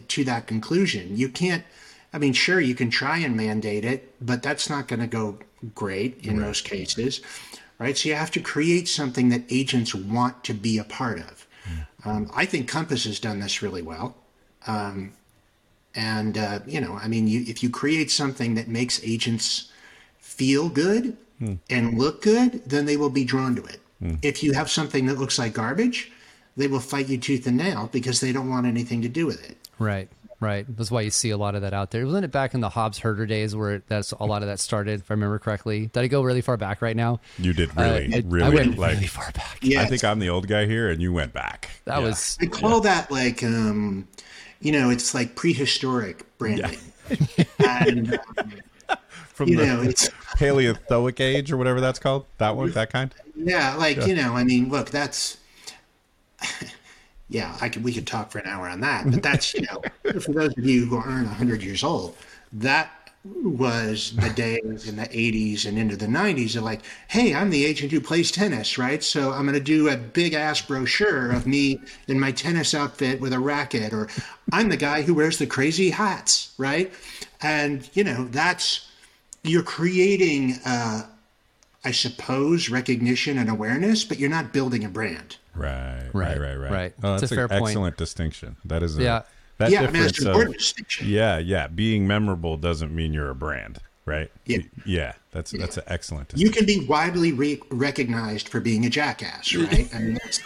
to 0.09 0.25
that 0.25 0.47
conclusion. 0.47 1.17
You 1.17 1.29
can't. 1.29 1.65
I 2.13 2.19
mean, 2.19 2.33
sure, 2.35 2.61
you 2.61 2.75
can 2.75 2.91
try 2.91 3.19
and 3.19 3.37
mandate 3.37 3.85
it, 3.85 4.15
but 4.21 4.43
that's 4.43 4.69
not 4.69 4.87
going 4.87 5.01
to 5.01 5.07
go 5.07 5.39
great 5.75 6.19
in 6.25 6.39
most 6.39 6.65
cases, 6.65 7.23
right? 7.79 7.97
So 7.97 8.11
you 8.11 8.15
have 8.15 8.31
to 8.33 8.41
create 8.41 8.89
something 8.89 9.31
that 9.31 9.45
agents 9.51 9.95
want 9.95 10.45
to 10.45 10.53
be 10.53 10.79
a 10.79 10.85
part 10.85 11.21
of. 11.21 11.47
Um, 12.05 12.31
I 12.35 12.45
think 12.45 12.69
Compass 12.69 13.05
has 13.05 13.19
done 13.19 13.41
this 13.41 13.63
really 13.63 13.83
well. 13.83 14.17
Um, 14.67 15.13
and, 15.95 16.39
uh, 16.39 16.61
you 16.67 16.81
know, 16.81 16.95
I 17.03 17.09
mean, 17.09 17.27
you, 17.29 17.45
if 17.47 17.63
you 17.63 17.71
create 17.71 18.11
something 18.11 18.55
that 18.55 18.69
makes 18.69 19.03
agents 19.05 19.71
feel 20.19 20.69
good 20.69 21.17
and 21.69 21.99
look 21.99 22.23
good, 22.23 22.63
then 22.65 22.87
they 22.87 22.97
will 22.97 23.11
be 23.11 23.25
drawn 23.25 23.57
to 23.57 23.65
it. 23.65 23.81
If 24.23 24.43
you 24.43 24.53
have 24.53 24.69
something 24.71 25.07
that 25.07 25.19
looks 25.19 25.39
like 25.39 25.53
garbage, 25.55 26.11
they 26.57 26.67
will 26.67 26.81
fight 26.81 27.09
you 27.09 27.19
tooth 27.19 27.47
and 27.47 27.57
nail 27.57 27.89
because 27.93 28.21
they 28.21 28.33
don't 28.33 28.49
want 28.51 28.67
anything 28.67 29.01
to 29.03 29.09
do 29.09 29.27
with 29.27 29.49
it. 29.49 29.57
Right. 29.79 30.09
Right. 30.41 30.67
That's 30.77 30.91
why 30.91 31.03
you 31.03 31.11
see 31.11 31.31
a 31.31 31.37
lot 31.37 31.55
of 31.55 31.63
that 31.63 31.73
out 31.73 31.93
there. 31.93 32.05
Wasn't 32.05 32.25
it 32.25 32.33
back 32.33 32.53
in 32.53 32.61
the 32.61 32.69
Hobbs/Herder 32.69 33.27
days 33.27 33.55
where 33.55 33.81
that's 33.87 34.11
a 34.11 34.25
lot 34.25 34.43
of 34.43 34.49
that 34.49 34.59
started, 34.59 34.99
if 34.99 35.09
I 35.09 35.15
remember 35.15 35.39
correctly? 35.39 35.87
Did 35.93 36.01
I 36.01 36.09
go 36.09 36.21
really 36.23 36.41
far 36.41 36.57
back 36.57 36.83
right 36.83 36.97
now? 36.97 37.21
You 37.39 37.53
did 37.53 37.71
Uh, 37.79 37.83
really, 37.83 38.15
I- 38.17 38.23
really 38.27 38.45
I 38.47 38.49
went 38.49 38.77
like. 38.77 38.95
really 38.95 39.07
far 39.07 39.31
back. 39.31 39.59
Yeah, 39.63 39.83
I 39.83 39.87
think 39.87 40.03
I'm 40.03 40.19
the 40.19 40.31
old 40.31 40.49
guy 40.49 40.67
here, 40.67 40.91
and 40.91 41.01
you 41.01 41.13
went 41.13 41.33
back. 41.33 41.71
That 41.85 42.01
Yeah. 42.01 42.07
was 42.09 42.37
I 42.41 42.47
call 42.47 42.81
that 42.81 43.09
like, 43.09 43.45
um, 43.45 44.09
you 44.63 44.73
know, 44.73 44.91
it's 44.91 45.15
like 45.15 45.35
prehistoric 45.35 46.25
branding. 46.39 46.79
and, 47.69 48.19
um, 48.39 48.53
from 49.29 49.49
you 49.49 49.57
the 49.59 49.67
know, 49.67 49.83
it's, 49.83 50.09
Paleozoic 50.39 51.21
age 51.21 51.53
or 51.53 51.57
whatever 51.57 51.81
that's 51.81 51.99
called. 51.99 52.25
That 52.39 52.57
one, 52.57 52.71
that 52.73 52.91
kind. 52.91 53.15
yeah, 53.37 53.75
like, 53.75 54.07
you 54.07 54.15
know, 54.15 54.35
I 54.35 54.45
mean, 54.45 54.71
look, 54.71 54.91
that's, 54.91 55.37
yeah, 57.29 57.57
I 57.61 57.69
could, 57.69 57.85
we 57.85 57.93
could 57.93 58.07
talk 58.07 58.31
for 58.31 58.39
an 58.39 58.47
hour 58.47 58.69
on 58.69 58.81
that, 58.81 59.11
but 59.11 59.23
that's, 59.23 59.53
you 59.55 59.63
know, 59.63 59.83
for 60.21 60.33
those 60.33 60.57
of 60.57 60.65
you 60.65 60.87
who 60.87 60.97
aren't 60.97 61.27
100 61.27 61.63
years 61.63 61.85
old, 61.85 62.17
that 62.53 63.02
was 63.25 64.15
the 64.17 64.31
days 64.35 64.89
in 64.89 64.97
the 64.97 65.03
80s 65.05 65.67
and 65.67 65.79
into 65.79 65.97
the 65.97 66.07
90s 66.07 66.57
of 66.57 66.65
like, 66.65 66.81
hey, 67.09 67.35
I'm 67.35 67.51
the 67.51 67.65
agent 67.65 67.93
who 67.93 68.01
plays 68.01 68.31
tennis, 68.31 68.79
right? 68.79 69.03
So 69.03 69.31
I'm 69.33 69.43
going 69.43 69.55
to 69.55 69.61
do 69.61 69.89
a 69.89 69.97
big 69.97 70.35
ass 70.35 70.61
brochure 70.61 71.31
of 71.31 71.47
me 71.47 71.81
in 72.09 72.19
my 72.19 72.33
tennis 72.33 72.75
outfit 72.75 73.21
with 73.21 73.33
a 73.33 73.39
racket, 73.39 73.93
or 73.93 74.09
I'm 74.53 74.69
the 74.69 74.77
guy 74.77 75.03
who 75.03 75.15
wears 75.15 75.39
the 75.39 75.47
crazy 75.47 75.91
hats, 75.91 76.53
right? 76.59 76.93
And, 77.41 77.89
you 77.95 78.05
know, 78.05 78.25
that's, 78.29 78.89
you're 79.45 79.63
creating, 79.63 80.55
uh, 80.65 81.03
I 81.85 81.91
suppose, 81.93 82.69
recognition 82.71 83.39
and 83.39 83.49
awareness, 83.51 84.05
but 84.05 84.19
you're 84.19 84.31
not 84.31 84.53
building 84.53 84.85
a 84.85 84.89
brand. 84.89 85.37
Right, 85.55 86.09
right, 86.13 86.39
Right, 86.39 86.41
right, 86.41 86.57
right. 86.57 86.71
right. 86.71 86.95
Oh, 87.03 87.13
It's 87.15 87.23
that's 87.23 87.33
a 87.33 87.35
fair 87.37 87.45
an 87.45 87.51
point. 87.51 87.67
excellent 87.71 87.97
distinction. 87.97 88.57
That 88.65 88.83
is, 88.83 88.99
a, 88.99 89.03
Yeah. 89.03 89.23
That 89.59 89.71
yeah, 89.71 89.81
I 89.81 89.83
mean, 89.83 89.93
difference 89.93 90.21
of- 90.21 90.27
important 90.29 90.59
distinction. 90.59 91.09
yeah, 91.09 91.39
yeah. 91.39 91.67
Being 91.69 92.07
memorable 92.07 92.57
doesn't 92.57 92.95
mean 92.95 93.13
you're 93.13 93.31
a 93.31 93.35
brand, 93.35 93.79
right? 94.07 94.31
Yeah. 94.47 94.59
yeah. 94.85 95.13
That's 95.31 95.51
that's 95.53 95.77
an 95.79 95.85
excellent. 95.87 96.33
You 96.37 96.51
can 96.51 96.67
be 96.67 96.85
widely 96.87 97.33
re- 97.33 97.61
recognized 97.71 98.49
for 98.49 98.61
being 98.61 98.85
a 98.85 98.91
jackass, 98.91 99.55
right? 99.55 99.89
I 99.95 99.99
mean, 99.99 100.19
that's, 100.23 100.41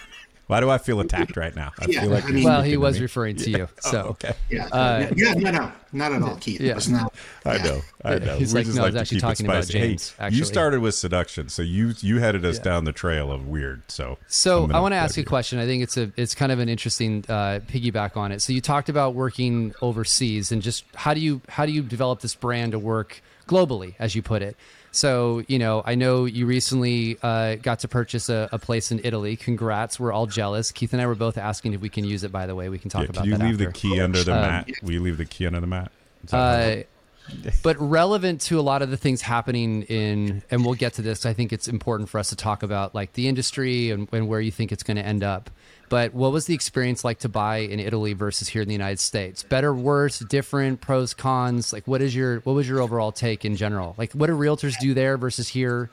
Why 0.47 0.61
do 0.61 0.71
I 0.71 0.79
feel 0.79 1.01
attacked 1.01 1.37
right 1.37 1.55
now? 1.57 1.73
I 1.81 1.87
Yeah, 1.89 2.03
feel 2.03 2.11
like 2.11 2.25
I 2.25 2.27
you're 2.29 2.35
mean- 2.37 2.45
well, 2.45 2.63
he 2.63 2.77
was 2.77 3.01
referring 3.01 3.35
to 3.37 3.51
you. 3.51 3.69
So 3.81 3.99
Okay, 4.11 4.33
yeah, 4.49 5.11
yeah, 5.17 5.35
no, 5.35 5.51
no, 5.51 5.73
not 5.93 6.13
at 6.13 6.23
all, 6.23 6.37
Keith. 6.37 6.61
Yeah. 6.61 6.71
It 6.73 6.75
was 6.77 6.89
not. 6.89 7.13
I 7.45 7.59
know, 7.59 7.81
I 8.05 8.19
know. 8.21 8.37
He's 8.37 8.55
We 8.55 8.61
like, 8.61 8.67
just 8.67 8.77
no, 8.77 8.85
I 8.85 8.87
was 8.87 8.97
actually 8.97 9.21
talking 9.21 9.47
about 9.47 9.65
spicy. 9.65 9.79
Hey, 9.79 9.87
James, 9.89 10.15
you 10.31 10.45
started 10.45 10.81
with 10.81 10.95
seduction, 10.95 11.49
so 11.49 11.63
you 11.63 11.95
you 12.01 12.21
headed 12.21 12.45
us 12.45 12.59
down 12.61 12.85
the 12.85 12.93
trail 12.93 13.33
of 13.33 13.49
weird. 13.49 13.83
So, 13.91 14.19
So 14.29 14.63
I'm 14.63 14.67
gonna 14.69 14.79
I 14.79 14.81
want 14.83 14.93
to 14.93 14.97
ask 14.97 15.17
you 15.17 15.23
a 15.25 15.27
question. 15.27 15.59
I 15.59 15.67
think 15.67 15.83
it's 15.83 15.97
a 15.97 16.13
it's 16.17 16.35
kind 16.35 16.53
of 16.53 16.61
an 16.61 16.69
interesting 16.69 17.25
uh, 17.29 17.61
piggyback 17.67 18.17
on 18.17 18.31
it. 18.31 18.41
So 18.41 18.53
you 18.53 18.61
talked 18.61 18.89
about 18.89 19.15
working 19.15 19.75
overseas 19.83 20.53
and 20.53 20.63
just 20.63 20.85
how 20.95 21.13
do 21.13 21.21
you 21.21 21.41
how 21.49 21.67
do 21.67 21.73
you 21.73 21.83
develop 21.83 22.21
this 22.21 22.35
brand 22.37 22.71
to 22.73 22.79
work 22.79 23.21
globally, 23.49 23.95
as 23.99 24.15
you 24.15 24.23
put 24.23 24.43
it. 24.43 24.57
So 24.97 25.43
you 25.47 25.59
know, 25.59 25.83
I 25.85 25.95
know 25.95 26.25
you 26.25 26.47
recently 26.47 27.19
uh, 27.23 27.57
got 27.57 27.81
to 27.81 27.89
purchase 27.89 28.29
a, 28.29 28.49
a 28.51 28.59
place 28.59 28.91
in 28.91 29.01
Italy. 29.05 29.37
Congrats! 29.37 30.01
We're 30.01 30.13
all 30.13 30.27
jealous. 30.27 30.73
Keith 30.73 30.93
and 30.93 31.03
I 31.03 31.07
were 31.07 31.15
both 31.15 31.37
asking 31.39 31.75
if 31.75 31.81
we 31.81 31.89
can 31.89 32.05
use 32.05 32.25
it. 32.25 32.33
By 32.33 32.47
the 32.47 32.55
way, 32.55 32.69
we 32.69 32.79
can 32.79 32.91
talk 32.91 33.03
Yeah, 33.03 33.11
about 33.11 33.25
can 33.25 33.33
you 33.41 33.47
leave 33.49 33.59
the 33.59 33.67
after. 33.69 33.79
key 33.81 34.01
under 34.01 34.25
the 34.25 34.35
Um, 34.35 34.41
mat? 34.41 34.71
You 34.83 35.01
leave 35.01 35.19
the 35.19 35.25
key 35.27 35.47
under 35.47 35.61
the 35.61 35.67
mat? 35.67 35.93
Is 36.25 36.31
that 36.31 36.37
how 36.37 36.69
it 36.71 36.89
Uh, 36.89 37.51
but 37.65 37.77
relevant 37.81 38.41
to 38.43 38.59
a 38.59 38.63
lot 38.63 38.83
of 38.83 38.91
the 38.91 38.97
things 38.97 39.21
happening 39.21 39.83
in, 39.83 40.43
and 40.51 40.65
we'll 40.65 40.75
get 40.75 40.95
to 40.95 41.03
this. 41.03 41.27
I 41.27 41.33
think 41.33 41.53
it's 41.53 41.67
important 41.69 42.09
for 42.09 42.19
us 42.19 42.29
to 42.29 42.37
talk 42.37 42.63
about 42.63 42.95
like 42.95 43.15
the 43.15 43.27
industry 43.29 43.91
and, 43.91 44.09
and 44.13 44.29
where 44.29 44.41
you 44.41 44.53
think 44.53 44.71
it's 44.73 44.85
going 44.85 44.97
to 44.97 45.05
end 45.05 45.25
up. 45.25 45.51
But 45.89 46.15
what 46.15 46.33
was 46.33 46.47
the 46.47 46.55
experience 46.55 47.05
like 47.05 47.21
to 47.21 47.29
buy 47.29 47.59
in 47.59 47.79
Italy 47.79 48.13
versus 48.13 48.49
here 48.49 48.63
in 48.63 48.69
the 48.69 48.75
United 48.75 48.99
States? 48.99 49.43
Better, 49.43 49.75
worse, 49.75 50.19
different, 50.19 50.81
pros, 50.81 51.15
cons. 51.15 51.73
Like, 51.73 51.87
what 51.87 52.03
is 52.03 52.15
your 52.15 52.41
what 52.41 52.55
was 52.55 52.69
your 52.69 52.81
overall 52.81 53.13
take 53.13 53.45
in 53.45 53.57
general? 53.57 53.95
Like, 53.97 54.13
what 54.13 54.27
do 54.27 54.37
realtors 54.37 54.75
do 54.81 54.95
there 54.95 55.17
versus 55.17 55.49
here? 55.49 55.91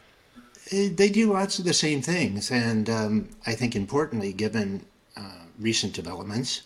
they 0.71 1.09
do 1.09 1.33
lots 1.33 1.59
of 1.59 1.65
the 1.65 1.73
same 1.73 2.01
things, 2.01 2.49
and 2.49 2.89
um, 2.89 3.29
I 3.45 3.53
think 3.53 3.75
importantly, 3.75 4.33
given 4.33 4.85
uh, 5.17 5.43
recent 5.59 5.93
developments, 5.93 6.63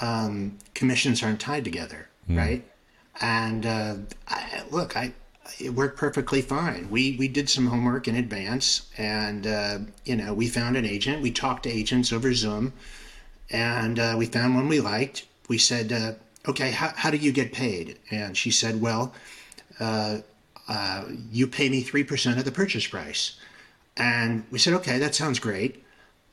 um, 0.00 0.58
commissions 0.74 1.22
aren't 1.22 1.40
tied 1.40 1.64
together, 1.64 2.08
mm. 2.28 2.36
right? 2.36 2.64
And 3.20 3.66
uh, 3.66 3.96
I, 4.28 4.62
look, 4.70 4.96
I 4.96 5.12
it 5.58 5.70
worked 5.70 5.98
perfectly 5.98 6.42
fine. 6.42 6.88
We 6.90 7.16
we 7.18 7.28
did 7.28 7.48
some 7.48 7.66
homework 7.66 8.08
in 8.08 8.16
advance, 8.16 8.90
and 8.96 9.46
uh, 9.46 9.78
you 10.04 10.16
know 10.16 10.34
we 10.34 10.48
found 10.48 10.76
an 10.76 10.84
agent. 10.84 11.22
We 11.22 11.30
talked 11.30 11.64
to 11.64 11.70
agents 11.70 12.12
over 12.12 12.32
Zoom, 12.34 12.72
and 13.50 13.98
uh, 13.98 14.14
we 14.18 14.26
found 14.26 14.54
one 14.54 14.68
we 14.68 14.80
liked. 14.80 15.26
We 15.48 15.58
said, 15.58 15.92
uh, 15.92 16.12
"Okay, 16.48 16.70
how 16.70 16.92
how 16.96 17.10
do 17.10 17.16
you 17.16 17.32
get 17.32 17.52
paid?" 17.52 17.98
And 18.10 18.36
she 18.36 18.50
said, 18.50 18.80
"Well." 18.80 19.14
Uh, 19.78 20.18
uh, 20.68 21.04
you 21.30 21.46
pay 21.46 21.68
me 21.68 21.82
3% 21.82 22.38
of 22.38 22.44
the 22.44 22.50
purchase 22.50 22.86
price. 22.86 23.36
And 23.96 24.44
we 24.50 24.58
said, 24.58 24.74
okay, 24.74 24.98
that 24.98 25.14
sounds 25.14 25.38
great. 25.38 25.84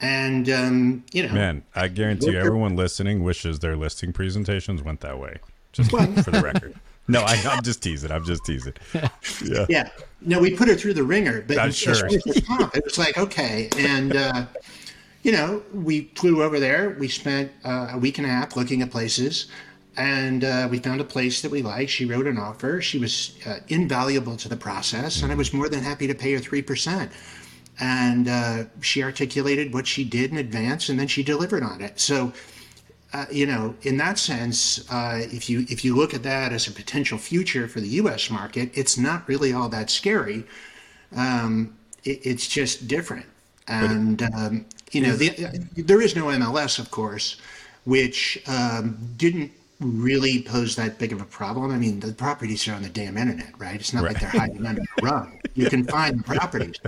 And, 0.02 0.50
um, 0.50 1.06
you 1.14 1.26
know. 1.26 1.34
Man, 1.34 1.64
I 1.76 1.88
guarantee 1.88 2.32
you, 2.32 2.40
everyone 2.40 2.76
listening 2.76 3.24
wishes 3.24 3.60
their 3.60 3.76
listing 3.76 4.12
presentations 4.12 4.82
went 4.82 5.02
that 5.02 5.20
way. 5.20 5.38
Just 5.72 5.92
for 5.92 6.32
the 6.32 6.42
record. 6.42 6.76
No, 7.08 7.22
I, 7.22 7.36
am 7.36 7.64
just 7.64 7.84
teasing. 7.84 8.12
I'm 8.12 8.24
just 8.24 8.46
teasing. 8.46 8.74
Yeah. 9.44 9.66
Yeah. 9.68 9.90
No, 10.22 10.40
we 10.40 10.56
put 10.56 10.70
her 10.70 10.76
through 10.76 10.94
the 10.94 11.04
ringer, 11.04 11.44
but 11.46 11.60
I'm 11.60 11.72
sure. 11.72 11.96
it 12.08 12.84
was 12.86 12.98
like, 12.98 13.18
okay. 13.18 13.68
And, 13.78 14.16
uh, 14.16 14.46
you 15.22 15.34
know, 15.34 15.62
we 15.74 16.12
flew 16.16 16.44
over 16.44 16.60
there. 16.60 16.92
We 16.92 17.10
spent 17.10 17.52
uh, 17.66 17.90
a 17.92 17.98
week 17.98 18.20
and 18.20 18.28
a 18.28 18.30
half 18.30 18.56
looking 18.56 18.82
at 18.82 18.90
places 18.90 19.48
and 19.98 20.44
uh, 20.44 20.68
we 20.70 20.80
found 20.80 21.02
a 21.02 21.04
place 21.04 21.42
that 21.42 21.52
we 21.52 21.62
liked. 21.62 21.92
She 21.92 22.06
wrote 22.06 22.28
an 22.28 22.38
offer. 22.38 22.82
She 22.82 22.98
was 22.98 23.38
uh, 23.46 23.60
invaluable 23.68 24.36
to 24.38 24.50
the 24.50 24.58
process, 24.58 25.22
and 25.22 25.32
I 25.32 25.36
was 25.36 25.54
more 25.54 25.70
than 25.70 25.84
happy 25.84 26.08
to 26.08 26.16
pay 26.16 26.34
her 26.34 26.40
three 26.40 26.62
percent. 26.62 27.12
And 27.80 28.28
uh, 28.28 28.64
she 28.82 29.04
articulated 29.04 29.74
what 29.74 29.88
she 29.88 30.04
did 30.04 30.32
in 30.32 30.38
advance, 30.38 30.90
and 30.90 31.00
then 31.00 31.08
she 31.08 31.24
delivered 31.24 31.64
on 31.64 31.82
it. 31.82 32.00
So, 32.00 32.34
uh, 33.14 33.26
you 33.32 33.46
know, 33.46 33.76
in 33.84 33.98
that 33.98 34.18
sense, 34.18 34.90
uh, 34.92 35.20
if 35.22 35.50
you 35.50 35.66
if 35.70 35.86
you 35.86 35.96
look 35.96 36.14
at 36.16 36.24
that 36.24 36.52
as 36.52 36.68
a 36.68 36.72
potential 36.72 37.18
future 37.18 37.68
for 37.68 37.80
the 37.80 37.88
U.S. 37.90 38.32
market, 38.32 38.72
it's 38.74 38.98
not 38.98 39.28
really 39.28 39.54
all 39.54 39.70
that 39.70 39.92
scary. 39.92 40.44
Um, 41.16 41.78
it, 42.04 42.26
it's 42.26 42.48
just 42.48 42.88
different, 42.88 43.28
and 43.68 44.24
um, 44.36 44.66
you 44.92 45.02
know, 45.02 45.16
the, 45.16 45.30
there 45.76 46.02
is 46.02 46.16
no 46.16 46.26
MLS, 46.26 46.80
of 46.80 46.90
course, 46.90 47.38
which 47.86 48.42
um, 48.48 48.98
didn't 49.16 49.52
really 49.80 50.42
pose 50.42 50.76
that 50.78 50.98
big 50.98 51.12
of 51.12 51.22
a 51.22 51.26
problem. 51.26 51.72
I 51.72 51.78
mean, 51.78 52.00
the 52.00 52.14
properties 52.14 52.68
are 52.68 52.74
on 52.74 52.82
the 52.82 52.90
damn 52.90 53.18
internet, 53.18 53.54
right? 53.60 53.76
It's 53.80 53.94
not 53.94 54.04
right. 54.04 54.14
like 54.14 54.22
they're 54.22 54.42
hiding 54.42 54.66
under 54.66 54.82
a 54.82 55.06
rug. 55.06 55.30
You 55.54 55.70
can 55.70 55.84
find 55.84 56.20
the 56.20 56.24
properties, 56.24 56.80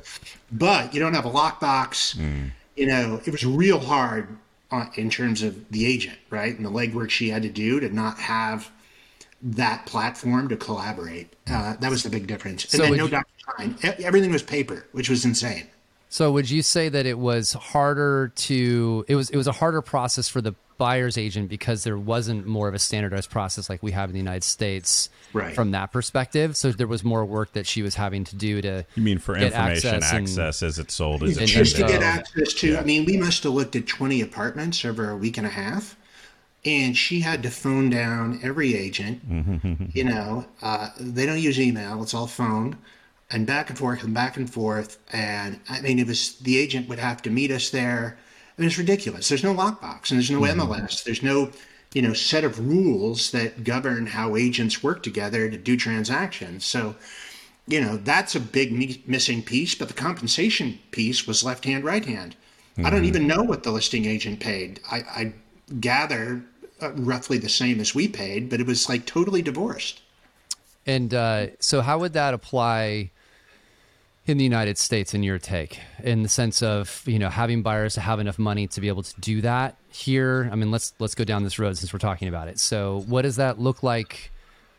but 0.52 0.92
you 0.92 1.00
don't 1.00 1.14
have 1.14 1.26
a 1.26 1.32
lockbox. 1.32 2.18
Mm. 2.18 2.50
You 2.76 2.88
know, 2.88 3.22
it 3.26 3.32
was 3.32 3.46
real 3.46 3.80
hard 3.80 4.28
on, 4.72 4.90
in 4.96 5.10
terms 5.10 5.44
of 5.44 5.70
the 5.70 5.86
agent, 5.86 6.18
right, 6.30 6.56
and 6.56 6.66
the 6.66 6.72
legwork 6.72 7.10
she 7.10 7.30
had 7.30 7.44
to 7.44 7.50
do 7.50 7.80
to 7.80 7.90
not 7.90 8.18
have 8.20 8.72
that 9.42 9.86
platform 9.86 10.50
to 10.50 10.58
collaborate. 10.58 11.34
Uh, 11.48 11.76
that 11.78 11.90
was 11.92 12.04
the 12.04 12.10
big 12.10 12.28
difference. 12.28 12.64
And 12.64 12.72
so 12.72 12.78
then 12.84 12.98
no 12.98 13.06
you, 13.06 13.22
sign. 13.58 13.78
Everything 14.04 14.32
was 14.32 14.44
paper, 14.44 14.88
which 14.92 15.10
was 15.10 15.24
insane. 15.26 15.68
So 16.10 16.32
would 16.32 16.50
you 16.50 16.62
say 16.62 16.90
that 16.90 17.06
it 17.06 17.20
was 17.20 17.54
harder 17.54 18.32
to 18.36 19.06
it 19.08 19.16
was 19.16 19.30
it 19.30 19.38
was 19.38 19.48
a 19.48 19.52
harder 19.52 19.82
process 19.82 20.30
for 20.30 20.42
the 20.42 20.56
buyer's 20.78 21.18
agent 21.18 21.50
because 21.50 21.84
there 21.84 21.98
wasn't 21.98 22.46
more 22.46 22.68
of 22.68 22.74
a 22.74 22.80
standardized 22.80 23.30
process 23.30 23.70
like 23.70 23.82
we 23.82 23.92
have 23.92 24.10
in 24.10 24.14
the 24.14 24.20
United 24.20 24.44
States 24.44 25.10
right. 25.34 25.56
from 25.56 25.72
that 25.72 25.92
perspective. 25.92 26.58
So 26.58 26.72
there 26.72 26.88
was 26.88 27.04
more 27.04 27.26
work 27.26 27.54
that 27.54 27.68
she 27.68 27.82
was 27.82 27.96
having 27.96 28.24
to 28.26 28.36
do 28.36 28.62
to. 28.62 28.86
You 28.96 29.04
mean 29.04 29.20
for 29.20 29.36
information 29.36 29.96
access, 29.96 30.04
access 30.04 30.62
and, 30.62 30.70
as 30.70 30.80
it's 30.80 30.94
sold? 30.94 31.24
As 31.24 31.38
it 31.38 31.48
just 31.48 31.76
to 31.78 31.84
get 31.84 32.02
access 32.02 32.54
to. 32.56 32.74
Yeah. 32.74 32.80
I 32.80 32.84
mean, 32.84 33.06
we 33.06 33.18
must 33.18 33.44
have 33.44 33.54
looked 33.54 33.76
at 33.76 33.88
twenty 33.88 34.22
apartments 34.22 34.84
over 34.86 35.10
a 35.10 35.16
week 35.16 35.38
and 35.38 35.48
a 35.48 35.52
half, 35.52 35.96
and 36.64 36.98
she 36.98 37.22
had 37.22 37.44
to 37.44 37.50
phone 37.50 37.90
down 37.90 38.40
every 38.44 38.76
agent. 38.76 39.22
you 39.94 40.04
know, 40.04 40.46
uh, 40.62 40.90
they 41.00 41.26
don't 41.26 41.42
use 41.42 41.60
email; 41.60 42.02
it's 42.02 42.14
all 42.14 42.28
phone. 42.28 42.78
And 43.32 43.48
back 43.48 43.72
and 43.72 43.78
forth 43.78 44.04
and 44.04 44.14
back 44.14 44.38
and 44.38 44.48
forth. 44.48 45.00
And 45.12 45.60
I 45.68 45.82
mean, 45.82 45.98
it 45.98 46.06
was 46.06 46.38
the 46.38 46.60
agent 46.60 46.88
would 46.90 47.00
have 47.00 47.24
to 47.24 47.32
meet 47.32 47.50
us 47.50 47.72
there 47.72 48.20
and 48.58 48.66
it's 48.66 48.78
ridiculous. 48.78 49.30
There's 49.30 49.44
no 49.44 49.54
lockbox 49.54 50.12
and 50.12 50.20
there's 50.20 50.32
no 50.32 50.42
mm-hmm. 50.42 50.62
MLS. 50.62 51.04
There's 51.04 51.24
no, 51.24 51.52
you 51.94 52.02
know, 52.02 52.14
set 52.14 52.44
of 52.44 52.60
rules 52.60 53.32
that 53.32 53.64
govern 53.64 54.08
how 54.08 54.36
agents 54.36 54.84
work 54.84 55.04
together 55.04 55.50
to 55.50 55.58
do 55.58 55.76
transactions. 55.76 56.66
So, 56.66 56.96
you 57.68 57.82
know, 57.82 57.98
that's 57.98 58.36
a 58.36 58.40
big 58.40 58.72
me- 58.72 59.04
missing 59.06 59.42
piece. 59.42 59.76
But 59.76 59.90
the 59.90 59.94
compensation 59.94 60.80
piece 60.92 61.28
was 61.28 61.44
left 61.44 61.66
hand, 61.66 61.84
right 61.84 62.06
hand. 62.06 62.36
Mm-hmm. 62.74 62.86
I 62.86 62.90
don't 62.90 63.00
mm-hmm. 63.00 63.08
even 63.08 63.28
know 63.28 63.44
what 63.44 63.64
the 63.64 63.72
listing 63.72 64.06
agent 64.06 64.40
paid. 64.40 64.80
I, 64.90 64.98
I 64.98 65.34
gather 65.80 66.44
uh, 66.82 66.92
roughly 66.94 67.38
the 67.38 67.50
same 67.50 67.80
as 67.80 67.94
we 67.94 68.08
paid, 68.08 68.50
but 68.50 68.60
it 68.60 68.68
was 68.68 68.88
like 68.88 69.06
totally 69.06 69.42
divorced. 69.42 70.02
And 70.86 71.14
uh, 71.14 71.48
so, 71.60 71.82
how 71.82 71.98
would 72.00 72.14
that 72.14 72.34
apply 72.34 73.12
in 74.28 74.38
the 74.38 74.44
United 74.44 74.78
States 74.78 75.14
in 75.14 75.22
your 75.22 75.38
take 75.38 75.80
in 76.04 76.24
the 76.24 76.30
sense 76.30 76.64
of 76.64 77.04
you 77.06 77.20
know 77.20 77.30
having 77.30 77.62
buyers 77.62 77.94
to 77.94 78.02
have 78.02 78.20
enough 78.20 78.40
money 78.40 78.68
to 78.68 78.82
be 78.82 78.88
able 78.88 79.04
to 79.04 79.20
do 79.20 79.42
that 79.42 79.76
here? 79.90 80.50
I 80.52 80.56
mean 80.56 80.72
let's 80.72 80.94
let's 81.00 81.16
go 81.16 81.24
down 81.24 81.44
this 81.44 81.60
road 81.60 81.78
since 81.78 81.94
we're 81.94 82.00
talking 82.00 82.28
about 82.28 82.48
it. 82.48 82.60
So 82.60 83.04
what 83.08 83.22
does 83.22 83.36
that 83.36 83.60
look 83.60 83.84
like 83.84 84.32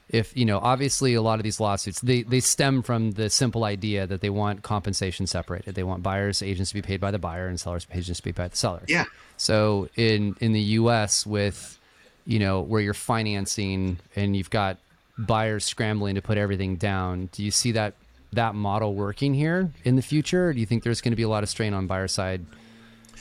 if 0.09 0.37
you 0.37 0.45
know 0.45 0.59
obviously 0.59 1.15
a 1.15 1.23
lot 1.23 1.39
of 1.39 1.43
these 1.43 1.59
lawsuits 1.59 2.01
they 2.01 2.23
they 2.23 2.41
stem 2.41 2.81
from 2.83 3.13
the 3.13 3.29
simple 3.29 3.65
idea 3.65 4.07
that 4.07 4.21
they 4.21 4.31
want 4.31 4.63
compensation 4.63 5.27
separated. 5.27 5.75
They 5.75 5.85
want 5.85 6.03
buyers 6.03 6.43
agents 6.43 6.71
to 6.71 6.75
be 6.75 6.83
paid 6.83 7.01
by 7.01 7.11
the 7.11 7.19
buyer 7.19 7.47
and 7.47 7.59
sellers 7.61 7.87
agents 7.93 8.19
to 8.19 8.25
be 8.25 8.33
paid 8.33 8.43
by 8.43 8.49
the 8.49 8.57
seller. 8.57 8.83
Yeah. 8.89 9.05
So 9.37 9.89
in 9.95 10.37
in 10.41 10.53
the 10.53 10.61
US 10.61 11.25
with 11.25 11.79
you 12.25 12.41
know 12.41 12.63
where 12.63 12.81
you're 12.81 12.95
financing 12.95 13.99
and 14.17 14.37
you've 14.37 14.51
got 14.51 14.79
buyers 15.19 15.65
scrambling 15.65 16.17
to 16.17 16.21
put 16.21 16.37
everything 16.37 16.77
down 16.77 17.31
do 17.33 17.43
you 17.43 17.51
see 17.51 17.73
that 17.73 17.95
that 18.33 18.55
model 18.55 18.95
working 18.95 19.35
here 19.35 19.71
in 19.85 19.97
the 19.97 20.03
future? 20.03 20.53
do 20.57 20.61
you 20.61 20.67
think 20.67 20.83
there's 20.83 21.01
going 21.01 21.13
to 21.13 21.17
be 21.17 21.23
a 21.23 21.29
lot 21.29 21.43
of 21.43 21.49
strain 21.49 21.73
on 21.73 21.87
buyer 21.87 22.09
side 22.09 22.45